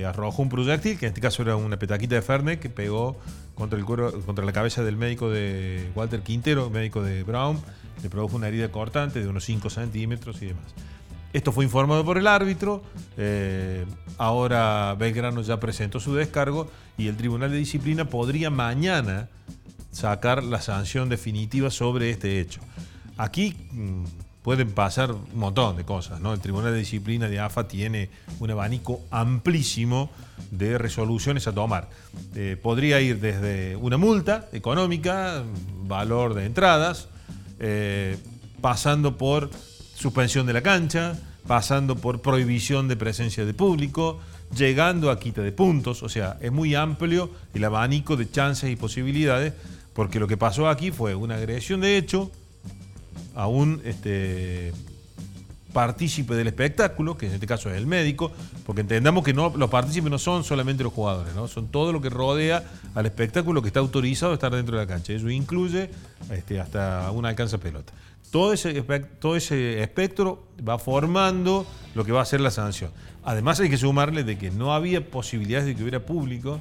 arrojó 0.06 0.42
un 0.42 0.50
proyectil, 0.50 0.98
que 0.98 1.06
en 1.06 1.10
este 1.10 1.22
caso 1.22 1.40
era 1.40 1.56
una 1.56 1.78
petaquita 1.78 2.16
de 2.16 2.20
Ferne, 2.20 2.58
que 2.58 2.68
pegó 2.68 3.16
contra, 3.54 3.78
el 3.78 3.86
contra 3.86 4.44
la 4.44 4.52
cabeza 4.52 4.84
del 4.84 4.96
médico 4.96 5.30
de 5.30 5.90
Walter 5.94 6.20
Quintero, 6.20 6.68
médico 6.68 7.02
de 7.02 7.22
Brown, 7.22 7.58
le 8.02 8.10
produjo 8.10 8.36
una 8.36 8.48
herida 8.48 8.70
cortante 8.70 9.20
de 9.20 9.28
unos 9.28 9.44
5 9.44 9.70
centímetros 9.70 10.42
y 10.42 10.46
demás. 10.46 10.74
Esto 11.32 11.52
fue 11.52 11.64
informado 11.64 12.04
por 12.04 12.18
el 12.18 12.26
árbitro, 12.26 12.82
eh, 13.16 13.84
ahora 14.16 14.94
Belgrano 14.98 15.42
ya 15.42 15.60
presentó 15.60 16.00
su 16.00 16.14
descargo 16.14 16.70
y 16.96 17.08
el 17.08 17.16
Tribunal 17.16 17.50
de 17.50 17.58
Disciplina 17.58 18.06
podría 18.06 18.48
mañana 18.48 19.28
sacar 19.90 20.42
la 20.42 20.60
sanción 20.60 21.08
definitiva 21.08 21.70
sobre 21.70 22.10
este 22.10 22.40
hecho. 22.40 22.60
Aquí 23.18 23.54
mm, 23.72 24.04
pueden 24.46 24.70
pasar 24.70 25.10
un 25.10 25.40
montón 25.40 25.76
de 25.76 25.82
cosas, 25.82 26.20
¿no? 26.20 26.32
El 26.32 26.38
Tribunal 26.38 26.70
de 26.72 26.78
Disciplina 26.78 27.28
de 27.28 27.40
AFA 27.40 27.66
tiene 27.66 28.10
un 28.38 28.48
abanico 28.48 29.00
amplísimo 29.10 30.08
de 30.52 30.78
resoluciones 30.78 31.48
a 31.48 31.52
tomar. 31.52 31.90
Eh, 32.36 32.56
podría 32.62 33.00
ir 33.00 33.18
desde 33.18 33.74
una 33.74 33.96
multa 33.96 34.46
económica, 34.52 35.42
valor 35.82 36.34
de 36.34 36.46
entradas, 36.46 37.08
eh, 37.58 38.18
pasando 38.60 39.18
por 39.18 39.50
suspensión 39.96 40.46
de 40.46 40.52
la 40.52 40.62
cancha, 40.62 41.18
pasando 41.48 41.96
por 41.96 42.22
prohibición 42.22 42.86
de 42.86 42.94
presencia 42.94 43.44
de 43.44 43.52
público, 43.52 44.20
llegando 44.56 45.10
a 45.10 45.18
quita 45.18 45.42
de 45.42 45.50
puntos, 45.50 46.04
o 46.04 46.08
sea, 46.08 46.38
es 46.40 46.52
muy 46.52 46.76
amplio 46.76 47.32
el 47.52 47.64
abanico 47.64 48.16
de 48.16 48.30
chances 48.30 48.70
y 48.70 48.76
posibilidades, 48.76 49.54
porque 49.92 50.20
lo 50.20 50.28
que 50.28 50.36
pasó 50.36 50.68
aquí 50.68 50.92
fue 50.92 51.16
una 51.16 51.34
agresión 51.34 51.80
de 51.80 51.96
hecho 51.96 52.30
a 53.36 53.46
un 53.46 53.80
este, 53.84 54.72
partícipe 55.76 56.34
del 56.34 56.46
espectáculo, 56.46 57.18
que 57.18 57.26
en 57.26 57.34
este 57.34 57.46
caso 57.46 57.70
es 57.70 57.76
el 57.76 57.86
médico, 57.86 58.32
porque 58.64 58.80
entendamos 58.80 59.22
que 59.22 59.34
no, 59.34 59.52
los 59.54 59.68
partícipes 59.68 60.10
no 60.10 60.18
son 60.18 60.42
solamente 60.42 60.82
los 60.82 60.90
jugadores, 60.90 61.34
¿no? 61.34 61.48
son 61.48 61.68
todo 61.68 61.92
lo 61.92 62.00
que 62.00 62.08
rodea 62.08 62.64
al 62.94 63.04
espectáculo 63.04 63.60
que 63.60 63.68
está 63.68 63.80
autorizado 63.80 64.32
a 64.32 64.34
estar 64.36 64.54
dentro 64.54 64.78
de 64.78 64.84
la 64.84 64.88
cancha. 64.88 65.12
Eso 65.12 65.28
incluye 65.28 65.90
este, 66.30 66.58
hasta 66.60 67.10
una 67.10 67.28
alcanza 67.28 67.58
pelota. 67.58 67.92
Todo 68.30 68.54
ese, 68.54 68.82
todo 69.20 69.36
ese 69.36 69.82
espectro 69.82 70.46
va 70.66 70.78
formando 70.78 71.66
lo 71.94 72.06
que 72.06 72.12
va 72.12 72.22
a 72.22 72.24
ser 72.24 72.40
la 72.40 72.50
sanción. 72.50 72.90
Además 73.22 73.60
hay 73.60 73.68
que 73.68 73.76
sumarle 73.76 74.24
de 74.24 74.38
que 74.38 74.50
no 74.50 74.72
había 74.72 75.04
posibilidades 75.04 75.66
de 75.66 75.76
que 75.76 75.82
hubiera 75.82 76.00
público. 76.00 76.58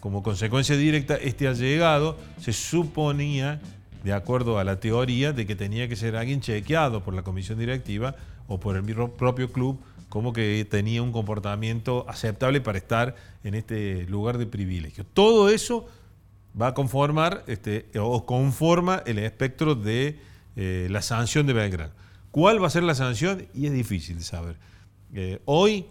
Como 0.00 0.24
consecuencia 0.24 0.76
directa, 0.76 1.14
este 1.14 1.46
allegado 1.46 2.18
se 2.40 2.52
suponía, 2.52 3.60
de 4.04 4.12
acuerdo 4.12 4.58
a 4.58 4.64
la 4.64 4.80
teoría, 4.80 5.32
de 5.32 5.46
que 5.46 5.56
tenía 5.56 5.88
que 5.88 5.96
ser 5.96 6.16
alguien 6.16 6.40
chequeado 6.40 7.02
por 7.02 7.14
la 7.14 7.22
comisión 7.22 7.58
directiva 7.58 8.16
o 8.46 8.58
por 8.60 8.76
el 8.76 8.84
propio 9.10 9.52
club 9.52 9.80
como 10.08 10.32
que 10.32 10.66
tenía 10.68 11.02
un 11.02 11.12
comportamiento 11.12 12.06
aceptable 12.08 12.60
para 12.60 12.78
estar 12.78 13.14
en 13.44 13.54
este 13.54 14.06
lugar 14.06 14.38
de 14.38 14.46
privilegio. 14.46 15.04
Todo 15.04 15.50
eso 15.50 15.86
va 16.60 16.68
a 16.68 16.74
conformar 16.74 17.44
este, 17.46 17.86
o 17.98 18.24
conforma 18.24 19.02
el 19.06 19.18
espectro 19.18 19.74
de 19.74 20.18
eh, 20.56 20.88
la 20.90 21.02
sanción 21.02 21.46
de 21.46 21.52
Belgrano. 21.52 21.92
¿Cuál 22.30 22.62
va 22.62 22.68
a 22.68 22.70
ser 22.70 22.82
la 22.82 22.94
sanción? 22.94 23.46
Y 23.54 23.66
es 23.66 23.72
difícil 23.72 24.22
saber. 24.22 24.56
Eh, 25.12 25.40
hoy, 25.44 25.86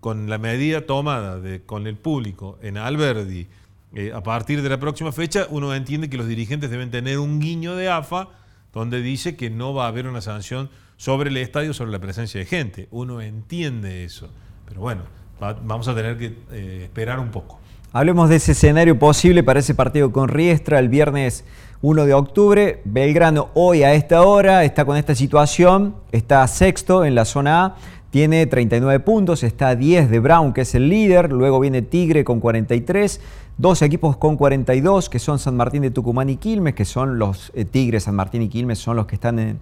con 0.00 0.30
la 0.30 0.38
medida 0.38 0.86
tomada 0.86 1.40
de, 1.40 1.62
con 1.62 1.86
el 1.86 1.96
público 1.96 2.58
en 2.62 2.76
Alberdi, 2.76 3.48
eh, 3.94 4.12
a 4.14 4.22
partir 4.22 4.62
de 4.62 4.68
la 4.68 4.78
próxima 4.78 5.12
fecha, 5.12 5.46
uno 5.50 5.74
entiende 5.74 6.10
que 6.10 6.16
los 6.16 6.28
dirigentes 6.28 6.70
deben 6.70 6.90
tener 6.90 7.18
un 7.18 7.40
guiño 7.40 7.74
de 7.74 7.88
AFA 7.88 8.28
donde 8.72 9.00
dice 9.00 9.36
que 9.36 9.50
no 9.50 9.72
va 9.72 9.86
a 9.86 9.88
haber 9.88 10.06
una 10.06 10.20
sanción 10.20 10.70
sobre 10.96 11.30
el 11.30 11.36
estadio, 11.38 11.72
sobre 11.72 11.90
la 11.90 11.98
presencia 11.98 12.38
de 12.38 12.46
gente. 12.46 12.88
Uno 12.90 13.20
entiende 13.20 14.04
eso. 14.04 14.28
Pero 14.66 14.80
bueno, 14.82 15.02
vamos 15.40 15.88
a 15.88 15.94
tener 15.94 16.18
que 16.18 16.36
eh, 16.52 16.80
esperar 16.84 17.18
un 17.18 17.30
poco. 17.30 17.58
Hablemos 17.92 18.28
de 18.28 18.36
ese 18.36 18.52
escenario 18.52 18.98
posible 18.98 19.42
para 19.42 19.60
ese 19.60 19.74
partido 19.74 20.12
con 20.12 20.28
Riestra 20.28 20.78
el 20.78 20.90
viernes 20.90 21.44
1 21.80 22.04
de 22.04 22.12
octubre. 22.12 22.82
Belgrano 22.84 23.48
hoy 23.54 23.82
a 23.82 23.94
esta 23.94 24.22
hora 24.22 24.64
está 24.64 24.84
con 24.84 24.98
esta 24.98 25.14
situación, 25.14 25.96
está 26.12 26.46
sexto 26.48 27.06
en 27.06 27.14
la 27.14 27.24
zona 27.24 27.64
A, 27.64 27.76
tiene 28.10 28.46
39 28.46 29.00
puntos, 29.00 29.42
está 29.42 29.68
a 29.68 29.76
10 29.76 30.10
de 30.10 30.20
Brown, 30.20 30.52
que 30.52 30.62
es 30.62 30.74
el 30.74 30.88
líder, 30.88 31.30
luego 31.30 31.60
viene 31.60 31.82
Tigre 31.82 32.24
con 32.24 32.40
43, 32.40 33.20
dos 33.58 33.82
equipos 33.82 34.16
con 34.16 34.36
42, 34.36 35.10
que 35.10 35.18
son 35.18 35.38
San 35.38 35.56
Martín 35.56 35.82
de 35.82 35.90
Tucumán 35.90 36.30
y 36.30 36.36
Quilmes, 36.36 36.74
que 36.74 36.86
son 36.86 37.18
los 37.18 37.52
eh, 37.54 37.64
Tigres, 37.64 38.04
San 38.04 38.14
Martín 38.14 38.40
y 38.42 38.48
Quilmes 38.48 38.78
son 38.78 38.96
los 38.96 39.06
que 39.06 39.16
están 39.16 39.38
en, 39.38 39.58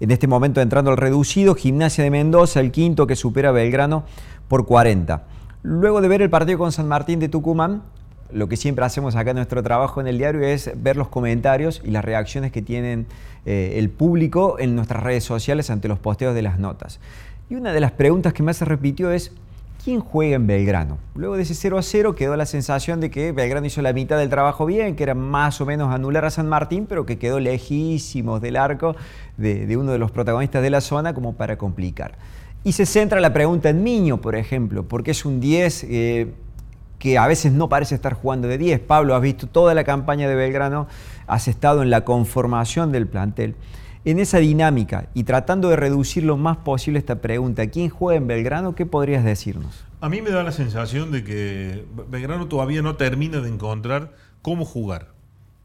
este 0.00 0.26
momento 0.26 0.62
entrando 0.62 0.90
al 0.90 0.96
reducido, 0.96 1.54
Gimnasia 1.54 2.02
de 2.02 2.10
Mendoza, 2.10 2.60
el 2.60 2.70
quinto 2.70 3.06
que 3.06 3.16
supera 3.16 3.50
a 3.50 3.52
Belgrano 3.52 4.04
por 4.48 4.64
40. 4.64 5.24
Luego 5.62 6.00
de 6.00 6.08
ver 6.08 6.22
el 6.22 6.30
partido 6.30 6.58
con 6.58 6.72
San 6.72 6.88
Martín 6.88 7.20
de 7.20 7.28
Tucumán, 7.28 7.82
lo 8.32 8.48
que 8.48 8.56
siempre 8.56 8.84
hacemos 8.84 9.14
acá 9.14 9.30
en 9.30 9.36
nuestro 9.36 9.62
trabajo 9.62 10.00
en 10.00 10.06
el 10.06 10.16
diario 10.16 10.40
es 10.42 10.70
ver 10.76 10.96
los 10.96 11.08
comentarios 11.08 11.82
y 11.84 11.90
las 11.90 12.02
reacciones 12.02 12.50
que 12.50 12.62
tienen 12.62 13.06
eh, 13.44 13.74
el 13.76 13.90
público 13.90 14.56
en 14.58 14.74
nuestras 14.74 15.02
redes 15.02 15.24
sociales 15.24 15.68
ante 15.68 15.88
los 15.88 15.98
posteos 15.98 16.34
de 16.34 16.42
las 16.42 16.58
notas. 16.58 17.00
Y 17.50 17.56
una 17.56 17.72
de 17.72 17.80
las 17.80 17.90
preguntas 17.90 18.32
que 18.32 18.44
más 18.44 18.58
se 18.58 18.64
repitió 18.64 19.10
es, 19.10 19.32
¿quién 19.82 19.98
juega 19.98 20.36
en 20.36 20.46
Belgrano? 20.46 20.98
Luego 21.16 21.36
de 21.36 21.42
ese 21.42 21.56
0 21.56 21.78
a 21.78 21.82
0 21.82 22.14
quedó 22.14 22.36
la 22.36 22.46
sensación 22.46 23.00
de 23.00 23.10
que 23.10 23.32
Belgrano 23.32 23.66
hizo 23.66 23.82
la 23.82 23.92
mitad 23.92 24.18
del 24.18 24.28
trabajo 24.28 24.66
bien, 24.66 24.94
que 24.94 25.02
era 25.02 25.16
más 25.16 25.60
o 25.60 25.66
menos 25.66 25.92
anular 25.92 26.24
a 26.24 26.30
San 26.30 26.48
Martín, 26.48 26.86
pero 26.88 27.04
que 27.04 27.18
quedó 27.18 27.40
lejísimos 27.40 28.40
del 28.40 28.54
arco 28.54 28.94
de, 29.36 29.76
uno 29.76 29.90
de 29.90 29.98
los 29.98 30.12
protagonistas 30.12 30.62
de 30.62 30.70
la 30.70 30.80
zona 30.80 31.12
como 31.12 31.32
para 31.32 31.58
complicar. 31.58 32.12
Y 32.62 32.70
se 32.70 32.86
centra 32.86 33.18
la 33.18 33.32
pregunta 33.32 33.68
en 33.68 33.82
Miño, 33.82 34.20
por 34.20 34.36
ejemplo, 34.36 34.84
porque 34.84 35.10
es 35.10 35.24
un 35.24 35.40
10 35.40 35.86
eh, 35.88 36.32
que 37.00 37.18
a 37.18 37.26
veces 37.26 37.50
no 37.50 37.68
parece 37.68 37.96
estar 37.96 38.12
jugando 38.14 38.46
de 38.46 38.58
10. 38.58 38.78
Pablo, 38.78 39.16
has 39.16 39.22
visto 39.22 39.48
toda 39.48 39.74
la 39.74 39.82
campaña 39.82 40.28
de 40.28 40.36
Belgrano, 40.36 40.86
has 41.26 41.48
estado 41.48 41.82
en 41.82 41.90
la 41.90 42.04
conformación 42.04 42.92
del 42.92 43.08
plantel. 43.08 43.56
En 44.02 44.18
esa 44.18 44.38
dinámica 44.38 45.10
y 45.12 45.24
tratando 45.24 45.68
de 45.68 45.76
reducir 45.76 46.24
lo 46.24 46.38
más 46.38 46.56
posible 46.56 46.98
esta 46.98 47.20
pregunta, 47.20 47.66
¿quién 47.66 47.90
juega 47.90 48.16
en 48.16 48.26
Belgrano? 48.26 48.74
¿Qué 48.74 48.86
podrías 48.86 49.24
decirnos? 49.24 49.84
A 50.00 50.08
mí 50.08 50.22
me 50.22 50.30
da 50.30 50.42
la 50.42 50.52
sensación 50.52 51.10
de 51.10 51.22
que 51.22 51.84
Belgrano 52.08 52.48
todavía 52.48 52.80
no 52.80 52.96
termina 52.96 53.40
de 53.40 53.50
encontrar 53.50 54.14
cómo 54.40 54.64
jugar. 54.64 55.08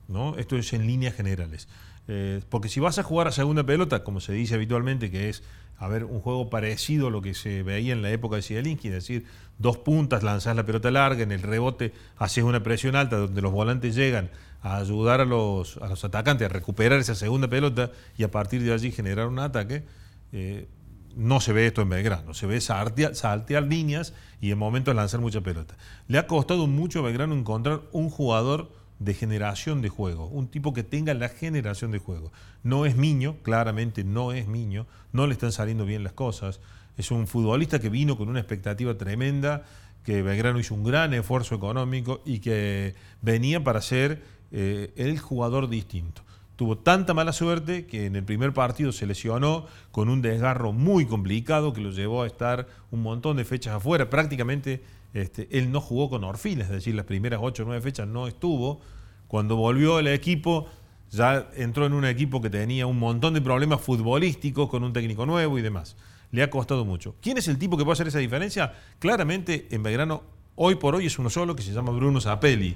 ¿No? 0.07 0.37
Esto 0.37 0.57
es 0.57 0.73
en 0.73 0.87
líneas 0.87 1.15
generales. 1.15 1.67
Eh, 2.07 2.41
porque 2.49 2.69
si 2.69 2.79
vas 2.79 2.99
a 2.99 3.03
jugar 3.03 3.27
a 3.27 3.31
segunda 3.31 3.63
pelota, 3.63 4.03
como 4.03 4.19
se 4.19 4.33
dice 4.33 4.55
habitualmente, 4.55 5.09
que 5.09 5.29
es 5.29 5.43
a 5.77 5.87
ver, 5.87 6.05
un 6.05 6.21
juego 6.21 6.49
parecido 6.49 7.07
a 7.07 7.11
lo 7.11 7.21
que 7.21 7.33
se 7.33 7.63
veía 7.63 7.93
en 7.93 8.01
la 8.01 8.09
época 8.09 8.37
de 8.37 8.41
Zielinski, 8.41 8.87
es 8.87 8.93
decir, 8.93 9.25
dos 9.57 9.77
puntas, 9.77 10.23
lanzás 10.23 10.55
la 10.55 10.65
pelota 10.65 10.89
larga, 10.89 11.23
en 11.23 11.31
el 11.31 11.41
rebote 11.41 11.93
haces 12.17 12.43
una 12.43 12.63
presión 12.63 12.95
alta 12.95 13.17
donde 13.17 13.41
los 13.41 13.51
volantes 13.51 13.95
llegan 13.95 14.29
a 14.61 14.77
ayudar 14.77 15.21
a 15.21 15.25
los, 15.25 15.77
a 15.77 15.87
los 15.87 16.03
atacantes 16.05 16.45
a 16.45 16.49
recuperar 16.49 16.99
esa 16.99 17.15
segunda 17.15 17.49
pelota 17.49 17.91
y 18.17 18.23
a 18.23 18.31
partir 18.31 18.63
de 18.63 18.73
allí 18.73 18.91
generar 18.91 19.27
un 19.27 19.39
ataque. 19.39 19.83
Eh, 20.31 20.67
no 21.15 21.39
se 21.39 21.53
ve 21.53 21.67
esto 21.67 21.81
en 21.81 21.89
Belgrano, 21.89 22.33
se 22.33 22.45
ve 22.45 22.59
saltear, 22.59 23.15
saltear 23.15 23.63
líneas 23.63 24.13
y 24.41 24.51
en 24.51 24.57
momentos 24.57 24.93
lanzar 24.93 25.21
mucha 25.21 25.41
pelota. 25.41 25.77
Le 26.07 26.17
ha 26.17 26.27
costado 26.27 26.67
mucho 26.67 26.99
a 26.99 27.03
Belgrano 27.03 27.35
encontrar 27.35 27.81
un 27.93 28.09
jugador 28.09 28.71
de 28.99 29.13
generación 29.13 29.81
de 29.81 29.89
juego, 29.89 30.27
un 30.27 30.47
tipo 30.47 30.73
que 30.73 30.83
tenga 30.83 31.13
la 31.13 31.29
generación 31.29 31.91
de 31.91 31.99
juego. 31.99 32.31
No 32.63 32.85
es 32.85 32.95
Miño, 32.95 33.37
claramente 33.43 34.03
no 34.03 34.31
es 34.31 34.47
Miño, 34.47 34.87
no 35.11 35.27
le 35.27 35.33
están 35.33 35.51
saliendo 35.51 35.85
bien 35.85 36.03
las 36.03 36.13
cosas. 36.13 36.59
Es 36.97 37.11
un 37.11 37.27
futbolista 37.27 37.79
que 37.79 37.89
vino 37.89 38.17
con 38.17 38.29
una 38.29 38.39
expectativa 38.39 38.97
tremenda, 38.97 39.63
que 40.03 40.21
Belgrano 40.21 40.59
hizo 40.59 40.75
un 40.75 40.83
gran 40.83 41.13
esfuerzo 41.13 41.55
económico 41.55 42.21
y 42.25 42.39
que 42.39 42.95
venía 43.21 43.63
para 43.63 43.81
ser 43.81 44.23
eh, 44.51 44.93
el 44.95 45.19
jugador 45.19 45.67
distinto. 45.67 46.21
Tuvo 46.55 46.77
tanta 46.77 47.13
mala 47.13 47.33
suerte 47.33 47.85
que 47.85 48.05
en 48.05 48.15
el 48.15 48.23
primer 48.23 48.53
partido 48.53 48.93
se 48.93 49.05
lesionó 49.05 49.65
con 49.91 50.07
un 50.07 50.21
desgarro 50.21 50.71
muy 50.71 51.05
complicado 51.05 51.73
que 51.73 51.81
lo 51.81 51.91
llevó 51.91 52.23
a 52.23 52.27
estar 52.27 52.67
un 52.91 53.01
montón 53.01 53.35
de 53.35 53.43
fechas 53.43 53.75
afuera, 53.75 54.09
prácticamente 54.09 54.81
este, 55.15 55.47
él 55.57 55.71
no 55.71 55.79
jugó 55.79 56.09
con 56.09 56.25
Orfil, 56.25 56.59
es 56.59 56.67
decir, 56.67 56.93
las 56.93 57.05
primeras 57.05 57.39
8 57.41 57.63
o 57.63 57.65
9 57.67 57.81
fechas 57.81 58.05
no 58.05 58.27
estuvo. 58.27 58.81
Cuando 59.29 59.55
volvió 59.55 59.95
al 59.95 60.07
equipo, 60.07 60.67
ya 61.09 61.47
entró 61.55 61.85
en 61.85 61.93
un 61.93 62.03
equipo 62.03 62.41
que 62.41 62.49
tenía 62.49 62.85
un 62.85 62.99
montón 62.99 63.33
de 63.33 63.39
problemas 63.39 63.79
futbolísticos, 63.79 64.69
con 64.69 64.83
un 64.83 64.91
técnico 64.91 65.25
nuevo 65.25 65.57
y 65.57 65.61
demás. 65.61 65.95
Le 66.31 66.43
ha 66.43 66.49
costado 66.49 66.83
mucho. 66.83 67.15
¿Quién 67.21 67.37
es 67.37 67.47
el 67.47 67.57
tipo 67.57 67.77
que 67.77 67.85
puede 67.85 67.93
hacer 67.93 68.07
esa 68.07 68.19
diferencia? 68.19 68.73
Claramente, 68.99 69.67
en 69.71 69.83
Belgrano, 69.83 70.23
hoy 70.55 70.75
por 70.75 70.95
hoy 70.95 71.05
es 71.05 71.17
uno 71.17 71.29
solo 71.29 71.55
que 71.55 71.63
se 71.63 71.71
llama 71.71 71.93
Bruno 71.93 72.19
Zapelli. 72.19 72.75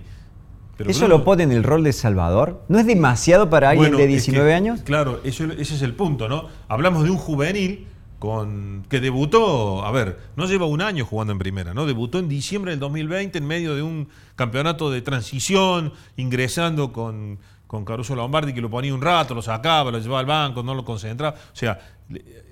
¿Eso 0.87 1.09
lo 1.09 1.25
pone 1.25 1.43
en 1.43 1.51
el 1.51 1.63
rol 1.63 1.83
de 1.83 1.91
Salvador? 1.91 2.63
¿No 2.69 2.79
es 2.79 2.87
demasiado 2.87 3.49
para 3.49 3.71
alguien 3.71 3.97
de 3.97 4.07
19 4.07 4.53
años? 4.53 4.79
Claro, 4.83 5.19
ese 5.25 5.43
es 5.59 5.81
el 5.81 5.93
punto, 5.93 6.29
¿no? 6.29 6.47
Hablamos 6.69 7.03
de 7.03 7.09
un 7.09 7.17
juvenil 7.17 7.85
con 8.19 8.85
que 8.89 8.99
debutó, 8.99 9.85
a 9.85 9.91
ver, 9.91 10.19
no 10.35 10.45
lleva 10.45 10.65
un 10.65 10.81
año 10.81 11.05
jugando 11.05 11.31
en 11.31 11.39
primera, 11.39 11.73
¿no? 11.73 11.85
Debutó 11.85 12.19
en 12.19 12.27
diciembre 12.27 12.71
del 12.71 12.79
2020 12.79 13.37
en 13.37 13.47
medio 13.47 13.75
de 13.75 13.81
un 13.81 14.09
campeonato 14.35 14.91
de 14.91 15.01
transición, 15.01 15.93
ingresando 16.17 16.91
con, 16.91 17.39
con 17.65 17.85
Caruso 17.85 18.15
Lombardi, 18.15 18.53
que 18.53 18.61
lo 18.61 18.69
ponía 18.69 18.93
un 18.93 19.01
rato, 19.01 19.33
lo 19.33 19.41
sacaba, 19.41 19.89
lo 19.89 19.99
llevaba 19.99 20.19
al 20.19 20.25
banco, 20.25 20.63
no 20.63 20.75
lo 20.75 20.83
concentraba. 20.83 21.37
O 21.53 21.55
sea, 21.55 21.79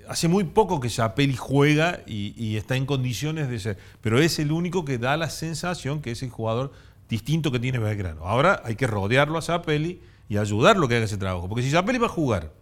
hace 0.08 0.26
muy 0.28 0.44
poco 0.44 0.80
que 0.80 0.88
Zapelli 0.88 1.36
juega 1.36 2.00
y, 2.06 2.56
está 2.56 2.76
en 2.76 2.86
condiciones 2.86 3.48
de 3.48 3.60
ser, 3.60 3.78
pero 4.00 4.18
es 4.20 4.38
el 4.38 4.52
único 4.52 4.84
que 4.84 4.96
da 4.96 5.16
la 5.16 5.28
sensación 5.28 6.00
que 6.00 6.12
es 6.12 6.22
el 6.22 6.30
jugador 6.30 6.72
distinto 7.10 7.52
que 7.52 7.58
tiene 7.58 7.78
Belgrano. 7.78 8.24
Ahora 8.24 8.62
hay 8.64 8.76
que 8.76 8.86
rodearlo 8.86 9.38
a 9.38 9.42
Zapelli 9.42 10.00
y 10.28 10.38
ayudarlo 10.38 10.86
a 10.86 10.88
que 10.88 10.96
haga 10.96 11.04
ese 11.04 11.18
trabajo, 11.18 11.48
porque 11.48 11.62
si 11.62 11.70
Zapelli 11.70 11.98
va 11.98 12.06
a 12.06 12.10
jugar 12.10 12.52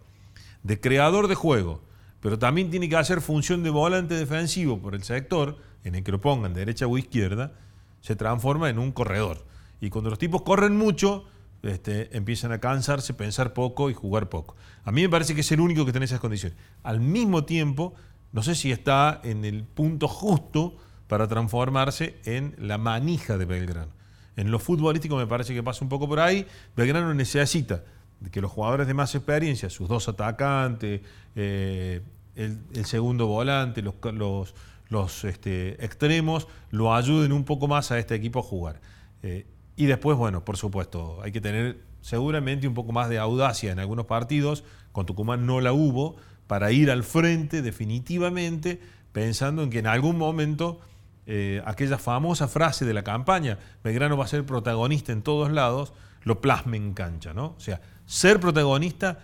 de 0.63 0.79
creador 0.79 1.27
de 1.27 1.35
juego, 1.35 1.81
pero 2.19 2.39
también 2.39 2.69
tiene 2.69 2.89
que 2.89 2.95
hacer 2.95 3.21
función 3.21 3.63
de 3.63 3.69
volante 3.69 4.15
defensivo 4.15 4.79
por 4.79 4.95
el 4.95 5.03
sector, 5.03 5.57
en 5.83 5.95
el 5.95 6.03
que 6.03 6.11
lo 6.11 6.21
pongan 6.21 6.53
derecha 6.53 6.87
o 6.87 6.97
izquierda, 6.97 7.53
se 8.01 8.15
transforma 8.15 8.69
en 8.69 8.79
un 8.79 8.91
corredor. 8.91 9.45
Y 9.81 9.89
cuando 9.89 10.09
los 10.09 10.19
tipos 10.19 10.41
corren 10.41 10.75
mucho, 10.75 11.25
este, 11.63 12.15
empiezan 12.15 12.51
a 12.51 12.59
cansarse, 12.59 13.13
pensar 13.13 13.53
poco 13.53 13.89
y 13.89 13.93
jugar 13.93 14.29
poco. 14.29 14.55
A 14.83 14.91
mí 14.91 15.01
me 15.01 15.09
parece 15.09 15.35
que 15.35 15.41
es 15.41 15.51
el 15.51 15.59
único 15.59 15.85
que 15.85 15.91
tiene 15.91 16.05
esas 16.05 16.19
condiciones. 16.19 16.57
Al 16.83 16.99
mismo 16.99 17.45
tiempo, 17.45 17.93
no 18.31 18.43
sé 18.43 18.55
si 18.55 18.71
está 18.71 19.21
en 19.23 19.45
el 19.45 19.63
punto 19.63 20.07
justo 20.07 20.77
para 21.07 21.27
transformarse 21.27 22.17
en 22.25 22.55
la 22.57 22.77
manija 22.77 23.37
de 23.37 23.45
Belgrano. 23.45 23.91
En 24.35 24.51
lo 24.51 24.59
futbolístico 24.59 25.17
me 25.17 25.25
parece 25.25 25.53
que 25.53 25.63
pasa 25.63 25.83
un 25.83 25.89
poco 25.89 26.07
por 26.07 26.19
ahí. 26.19 26.45
Belgrano 26.75 27.13
necesita 27.13 27.83
que 28.31 28.41
los 28.41 28.51
jugadores 28.51 28.87
de 28.87 28.93
más 28.93 29.13
experiencia, 29.15 29.69
sus 29.69 29.87
dos 29.87 30.07
atacantes, 30.07 31.01
eh, 31.35 32.01
el, 32.35 32.85
segundo 32.85 33.27
volante, 33.27 33.81
los, 33.81 35.23
este, 35.23 35.83
extremos, 35.83 36.47
lo 36.71 36.93
ayuden 36.93 37.31
un 37.31 37.43
poco 37.43 37.67
más 37.67 37.91
a 37.91 37.99
este 37.99 38.15
equipo 38.15 38.39
a 38.39 38.43
jugar. 38.43 38.81
Eh, 39.23 39.45
y 39.75 39.85
después, 39.85 40.17
bueno, 40.17 40.43
por 40.43 40.57
supuesto, 40.57 41.19
hay 41.21 41.31
que 41.31 41.41
tener 41.41 41.79
seguramente 42.01 42.67
un 42.67 42.73
poco 42.73 42.91
más 42.91 43.09
de 43.09 43.17
audacia 43.17 43.71
en 43.71 43.79
algunos 43.79 44.05
partidos, 44.05 44.63
con 44.91 45.05
Tucumán 45.05 45.45
no 45.45 45.61
la 45.61 45.73
hubo, 45.73 46.15
para 46.47 46.71
ir 46.71 46.89
al 46.89 47.03
frente 47.03 47.61
definitivamente, 47.61 48.79
pensando 49.11 49.63
en 49.63 49.69
que 49.69 49.79
en 49.79 49.87
algún 49.87 50.17
momento 50.17 50.79
eh, 51.25 51.61
aquella 51.65 51.97
famosa 51.97 52.47
frase 52.47 52.85
de 52.85 52.93
la 52.93 53.03
campaña, 53.03 53.59
Belgrano 53.83 54.15
va 54.15 54.25
a 54.25 54.27
ser 54.27 54.45
protagonista 54.45 55.11
en 55.11 55.21
todos 55.21 55.51
lados, 55.51 55.93
lo 56.23 56.39
plasme 56.39 56.77
en 56.77 56.93
cancha, 56.93 57.33
¿no? 57.33 57.55
O 57.57 57.59
sea, 57.59 57.81
ser 58.07 58.39
protagonista 58.39 59.19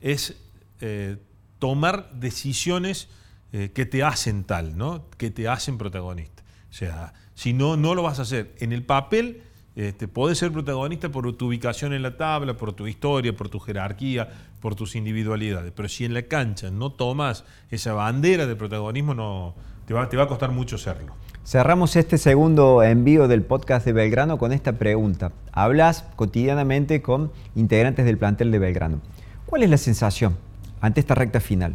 es 0.00 0.36
eh, 0.80 1.18
tomar 1.58 2.10
decisiones 2.14 3.08
eh, 3.52 3.72
que 3.74 3.84
te 3.84 4.02
hacen 4.02 4.44
tal, 4.44 4.78
¿no? 4.78 5.08
que 5.18 5.30
te 5.30 5.48
hacen 5.48 5.76
protagonista. 5.76 6.42
O 6.70 6.72
sea, 6.72 7.12
si 7.34 7.52
no, 7.52 7.76
no 7.76 7.94
lo 7.94 8.02
vas 8.02 8.18
a 8.18 8.22
hacer. 8.22 8.54
En 8.58 8.72
el 8.72 8.82
papel 8.82 9.42
este, 9.76 10.06
podés 10.06 10.38
ser 10.38 10.52
protagonista 10.52 11.08
por 11.10 11.30
tu 11.36 11.48
ubicación 11.48 11.92
en 11.92 12.02
la 12.02 12.16
tabla, 12.16 12.56
por 12.56 12.72
tu 12.72 12.86
historia, 12.86 13.36
por 13.36 13.48
tu 13.48 13.58
jerarquía, 13.58 14.28
por 14.60 14.74
tus 14.74 14.94
individualidades. 14.94 15.72
Pero 15.74 15.88
si 15.88 16.04
en 16.04 16.14
la 16.14 16.22
cancha 16.22 16.70
no 16.70 16.92
tomas 16.92 17.44
esa 17.70 17.92
bandera 17.92 18.46
de 18.46 18.54
protagonismo, 18.56 19.14
no, 19.14 19.54
te 19.86 19.94
va, 19.94 20.08
te 20.08 20.16
va 20.16 20.24
a 20.24 20.28
costar 20.28 20.50
mucho 20.50 20.78
serlo. 20.78 21.14
Cerramos 21.44 21.94
este 21.96 22.16
segundo 22.16 22.82
envío 22.82 23.28
del 23.28 23.42
podcast 23.42 23.84
de 23.84 23.92
Belgrano 23.92 24.38
con 24.38 24.52
esta 24.52 24.72
pregunta. 24.78 25.32
Hablas 25.52 26.04
cotidianamente 26.16 27.02
con 27.02 27.30
integrantes 27.54 28.06
del 28.06 28.16
plantel 28.16 28.50
de 28.50 28.58
Belgrano. 28.58 29.00
¿Cuál 29.46 29.62
es 29.62 29.70
la 29.70 29.76
sensación 29.76 30.36
ante 30.80 31.00
esta 31.00 31.14
recta 31.14 31.40
final? 31.40 31.74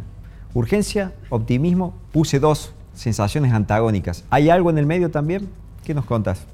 Urgencia, 0.54 1.12
optimismo, 1.28 1.94
puse 2.10 2.40
dos 2.40 2.74
sensaciones 2.94 3.52
antagónicas. 3.52 4.24
¿Hay 4.30 4.50
algo 4.50 4.70
en 4.70 4.78
el 4.78 4.86
medio 4.86 5.10
también? 5.10 5.48
¿Qué 5.84 5.94
nos 5.94 6.04
contas? 6.04 6.46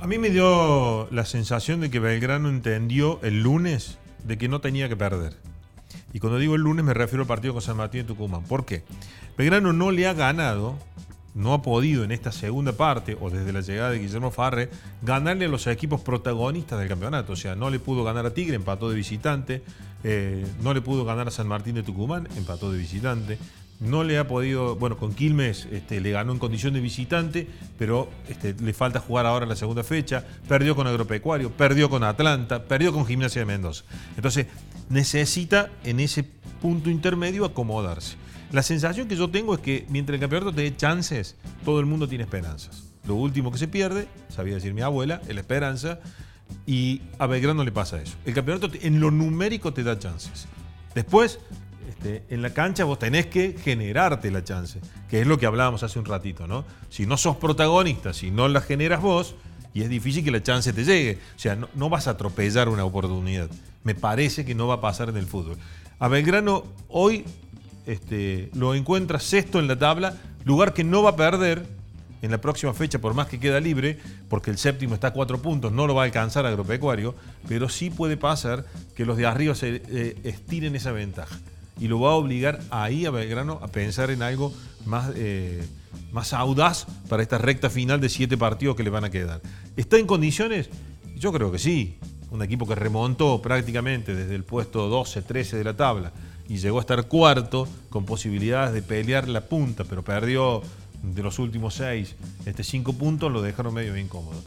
A 0.00 0.06
mí 0.06 0.18
me 0.18 0.30
dio 0.30 1.08
la 1.10 1.26
sensación 1.26 1.80
de 1.80 1.90
que 1.90 2.00
Belgrano 2.00 2.48
entendió 2.48 3.20
el 3.22 3.42
lunes 3.42 3.98
de 4.24 4.38
que 4.38 4.48
no 4.48 4.60
tenía 4.60 4.88
que 4.88 4.96
perder. 4.96 5.34
Y 6.12 6.20
cuando 6.20 6.38
digo 6.38 6.54
el 6.54 6.62
lunes 6.62 6.84
me 6.84 6.94
refiero 6.94 7.22
al 7.22 7.28
partido 7.28 7.52
con 7.52 7.62
San 7.62 7.76
Martín 7.76 8.02
de 8.02 8.08
Tucumán. 8.08 8.42
¿Por 8.44 8.64
qué? 8.64 8.84
Belgrano 9.36 9.72
no 9.72 9.90
le 9.90 10.06
ha 10.06 10.12
ganado 10.12 10.78
no 11.34 11.54
ha 11.54 11.62
podido 11.62 12.04
en 12.04 12.12
esta 12.12 12.32
segunda 12.32 12.72
parte, 12.72 13.16
o 13.20 13.30
desde 13.30 13.52
la 13.52 13.60
llegada 13.60 13.90
de 13.90 13.98
Guillermo 13.98 14.30
Farre, 14.30 14.70
ganarle 15.02 15.46
a 15.46 15.48
los 15.48 15.66
equipos 15.66 16.00
protagonistas 16.00 16.78
del 16.78 16.88
campeonato. 16.88 17.32
O 17.32 17.36
sea, 17.36 17.54
no 17.54 17.70
le 17.70 17.78
pudo 17.78 18.04
ganar 18.04 18.26
a 18.26 18.34
Tigre, 18.34 18.56
empató 18.56 18.90
de 18.90 18.96
visitante. 18.96 19.62
Eh, 20.04 20.46
no 20.62 20.74
le 20.74 20.80
pudo 20.80 21.04
ganar 21.04 21.28
a 21.28 21.30
San 21.30 21.48
Martín 21.48 21.74
de 21.74 21.82
Tucumán, 21.82 22.28
empató 22.36 22.70
de 22.70 22.78
visitante. 22.78 23.38
No 23.82 24.04
le 24.04 24.16
ha 24.18 24.28
podido, 24.28 24.76
bueno, 24.76 24.96
con 24.96 25.12
Quilmes 25.12 25.66
este, 25.72 26.00
le 26.00 26.12
ganó 26.12 26.32
en 26.32 26.38
condición 26.38 26.72
de 26.72 26.80
visitante, 26.80 27.48
pero 27.78 28.08
este, 28.28 28.54
le 28.54 28.72
falta 28.72 29.00
jugar 29.00 29.26
ahora 29.26 29.44
en 29.44 29.48
la 29.48 29.56
segunda 29.56 29.82
fecha. 29.82 30.24
Perdió 30.48 30.76
con 30.76 30.86
Agropecuario, 30.86 31.50
perdió 31.50 31.90
con 31.90 32.04
Atlanta, 32.04 32.62
perdió 32.64 32.92
con 32.92 33.04
Gimnasia 33.06 33.40
de 33.40 33.46
Mendoza. 33.46 33.84
Entonces, 34.16 34.46
necesita 34.88 35.70
en 35.82 35.98
ese 35.98 36.22
punto 36.60 36.90
intermedio 36.90 37.44
acomodarse. 37.44 38.16
La 38.52 38.62
sensación 38.62 39.08
que 39.08 39.16
yo 39.16 39.30
tengo 39.30 39.54
es 39.54 39.60
que 39.60 39.86
mientras 39.88 40.14
el 40.14 40.20
campeonato 40.20 40.54
te 40.54 40.62
dé 40.62 40.76
chances, 40.76 41.36
todo 41.64 41.80
el 41.80 41.86
mundo 41.86 42.06
tiene 42.06 42.24
esperanzas. 42.24 42.84
Lo 43.06 43.16
último 43.16 43.50
que 43.50 43.58
se 43.58 43.66
pierde, 43.66 44.06
sabía 44.28 44.54
decir 44.54 44.74
mi 44.74 44.82
abuela, 44.82 45.20
es 45.26 45.34
la 45.34 45.40
esperanza. 45.40 45.98
Y 46.66 47.00
a 47.18 47.26
Belgrano 47.26 47.64
le 47.64 47.72
pasa 47.72 48.00
eso. 48.00 48.14
El 48.24 48.34
campeonato 48.34 48.70
en 48.80 49.00
lo 49.00 49.10
numérico 49.10 49.72
te 49.72 49.82
da 49.82 49.98
chances. 49.98 50.46
Después, 50.94 51.40
este, 51.88 52.22
en 52.30 52.42
la 52.42 52.54
cancha 52.54 52.84
vos 52.84 52.98
tenés 52.98 53.26
que 53.26 53.56
generarte 53.58 54.30
la 54.30 54.44
chance, 54.44 54.80
que 55.08 55.20
es 55.20 55.26
lo 55.26 55.38
que 55.38 55.46
hablábamos 55.46 55.82
hace 55.82 55.98
un 55.98 56.04
ratito, 56.04 56.46
¿no? 56.46 56.64
Si 56.90 57.06
no 57.06 57.16
sos 57.16 57.36
protagonista, 57.36 58.12
si 58.12 58.30
no 58.30 58.48
la 58.48 58.60
generas 58.60 59.00
vos, 59.00 59.34
y 59.74 59.82
es 59.82 59.88
difícil 59.88 60.24
que 60.24 60.30
la 60.30 60.42
chance 60.42 60.72
te 60.72 60.84
llegue. 60.84 61.18
O 61.36 61.38
sea, 61.38 61.56
no, 61.74 61.88
vas 61.88 62.06
a 62.06 62.12
atropellar 62.12 62.68
una 62.68 62.84
oportunidad. 62.84 63.48
Me 63.84 63.94
parece 63.94 64.44
que 64.44 64.54
no 64.54 64.66
va 64.66 64.74
a 64.74 64.80
pasar 64.80 65.08
en 65.08 65.16
el 65.16 65.26
fútbol. 65.26 65.56
A 65.98 66.08
Belgrano 66.08 66.64
hoy 66.88 67.24
este, 67.86 68.50
lo 68.54 68.74
encuentra 68.74 69.18
sexto 69.18 69.58
en 69.58 69.68
la 69.68 69.78
tabla, 69.78 70.14
lugar 70.44 70.74
que 70.74 70.84
no 70.84 71.02
va 71.02 71.10
a 71.10 71.16
perder 71.16 71.66
en 72.22 72.30
la 72.30 72.40
próxima 72.40 72.72
fecha, 72.72 73.00
por 73.00 73.14
más 73.14 73.26
que 73.26 73.40
queda 73.40 73.58
libre, 73.58 73.98
porque 74.28 74.50
el 74.50 74.58
séptimo 74.58 74.94
está 74.94 75.08
a 75.08 75.12
cuatro 75.12 75.42
puntos, 75.42 75.72
no 75.72 75.88
lo 75.88 75.94
va 75.94 76.02
a 76.02 76.04
alcanzar 76.04 76.46
Agropecuario, 76.46 77.16
pero 77.48 77.68
sí 77.68 77.90
puede 77.90 78.16
pasar 78.16 78.64
que 78.94 79.04
los 79.04 79.16
de 79.16 79.26
arriba 79.26 79.56
se 79.56 79.82
eh, 79.88 80.16
estiren 80.22 80.76
esa 80.76 80.92
ventaja. 80.92 81.36
Y 81.80 81.88
lo 81.88 82.00
va 82.00 82.10
a 82.10 82.14
obligar 82.14 82.60
ahí 82.70 83.06
a 83.06 83.10
Belgrano 83.10 83.58
a 83.62 83.68
pensar 83.68 84.10
en 84.10 84.22
algo 84.22 84.52
más, 84.84 85.12
eh, 85.16 85.64
más 86.12 86.32
audaz 86.32 86.86
para 87.08 87.22
esta 87.22 87.38
recta 87.38 87.70
final 87.70 88.00
de 88.00 88.08
siete 88.08 88.36
partidos 88.36 88.76
que 88.76 88.82
le 88.82 88.90
van 88.90 89.04
a 89.04 89.10
quedar. 89.10 89.40
¿Está 89.76 89.98
en 89.98 90.06
condiciones? 90.06 90.68
Yo 91.16 91.32
creo 91.32 91.50
que 91.50 91.58
sí. 91.58 91.98
Un 92.30 92.42
equipo 92.42 92.66
que 92.66 92.74
remontó 92.74 93.42
prácticamente 93.42 94.14
desde 94.14 94.34
el 94.34 94.44
puesto 94.44 94.88
12, 94.88 95.22
13 95.22 95.58
de 95.58 95.64
la 95.64 95.76
tabla 95.76 96.12
y 96.48 96.56
llegó 96.56 96.78
a 96.78 96.80
estar 96.80 97.06
cuarto 97.08 97.68
con 97.90 98.04
posibilidades 98.04 98.74
de 98.74 98.82
pelear 98.82 99.28
la 99.28 99.42
punta, 99.42 99.84
pero 99.84 100.02
perdió 100.02 100.62
de 101.02 101.22
los 101.22 101.38
últimos 101.38 101.74
seis, 101.74 102.14
este 102.46 102.62
cinco 102.62 102.92
puntos 102.92 103.32
lo 103.32 103.42
dejaron 103.42 103.74
medio 103.74 103.96
incómodo. 103.96 104.40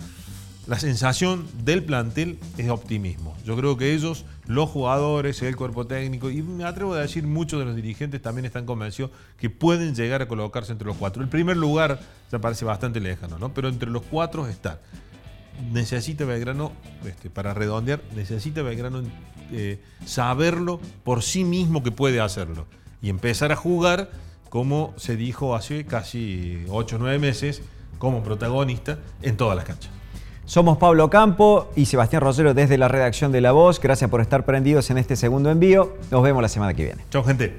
La 0.68 0.80
sensación 0.80 1.48
del 1.64 1.84
plantel 1.84 2.40
es 2.58 2.70
optimismo. 2.70 3.38
Yo 3.46 3.56
creo 3.56 3.78
que 3.78 3.94
ellos, 3.94 4.26
los 4.48 4.68
jugadores, 4.68 5.40
el 5.44 5.56
cuerpo 5.56 5.86
técnico, 5.86 6.32
y 6.32 6.42
me 6.42 6.64
atrevo 6.64 6.96
a 6.96 7.02
decir 7.02 7.28
muchos 7.28 7.60
de 7.60 7.66
los 7.66 7.76
dirigentes 7.76 8.20
también 8.20 8.46
están 8.46 8.66
convencidos 8.66 9.12
que 9.38 9.52
pueden 9.52 9.94
llegar 9.94 10.24
a 10.24 10.28
colocarse 10.28 10.72
entre 10.72 10.88
los 10.88 10.98
cuatro. 10.98 11.22
El 11.22 11.30
primer 11.30 11.56
lugar 11.56 12.00
ya 12.32 12.40
parece 12.40 12.66
bastante 12.66 13.00
lejano, 13.00 13.38
¿no? 13.38 13.54
Pero 13.54 13.70
entre 13.70 13.92
los 13.92 14.02
cuatro 14.02 14.48
está. 14.48 14.82
Necesita 15.72 16.26
Belgrano, 16.26 16.72
este, 17.06 17.30
para 17.30 17.54
redondear, 17.54 18.02
necesita 18.16 18.64
Belgrano 18.64 19.04
eh, 19.52 19.80
saberlo 20.04 20.80
por 21.04 21.22
sí 21.22 21.44
mismo 21.44 21.84
que 21.84 21.92
puede 21.92 22.20
hacerlo 22.20 22.66
y 23.04 23.10
empezar 23.10 23.52
a 23.52 23.56
jugar 23.56 24.10
como 24.50 24.96
se 24.98 25.16
dijo 25.16 25.56
hace 25.56 25.86
casi 25.86 26.66
8 26.70 26.96
o 26.96 27.00
9 27.00 27.20
meses 27.20 27.62
como 28.00 28.24
protagonista 28.24 28.98
en 29.22 29.38
todas 29.38 29.56
las 29.56 29.66
canchas. 29.66 29.92
Somos 30.46 30.78
Pablo 30.78 31.10
Campo 31.10 31.72
y 31.76 31.86
Sebastián 31.86 32.22
Rosero 32.22 32.54
desde 32.54 32.78
la 32.78 32.88
redacción 32.88 33.32
de 33.32 33.42
La 33.42 33.52
Voz. 33.52 33.80
Gracias 33.80 34.10
por 34.10 34.22
estar 34.22 34.46
prendidos 34.46 34.90
en 34.92 35.00
este 35.00 35.16
segundo 35.16 35.50
envío. 35.50 35.96
Nos 36.12 36.22
vemos 36.22 36.42
la 36.42 36.50
semana 36.50 36.74
que 36.74 36.84
viene. 36.84 37.04
Chao, 37.10 37.24
gente. 37.24 37.58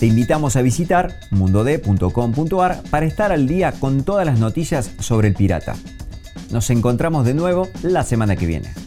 Te 0.00 0.04
invitamos 0.04 0.56
a 0.56 0.62
visitar 0.62 1.14
mundode.com.ar 1.30 2.82
para 2.90 3.06
estar 3.06 3.32
al 3.32 3.46
día 3.46 3.72
con 3.72 4.02
todas 4.02 4.26
las 4.26 4.38
noticias 4.38 4.92
sobre 4.98 5.28
el 5.28 5.34
pirata. 5.34 5.74
Nos 6.50 6.68
encontramos 6.70 7.24
de 7.24 7.34
nuevo 7.34 7.68
la 7.82 8.02
semana 8.02 8.36
que 8.36 8.46
viene. 8.46 8.85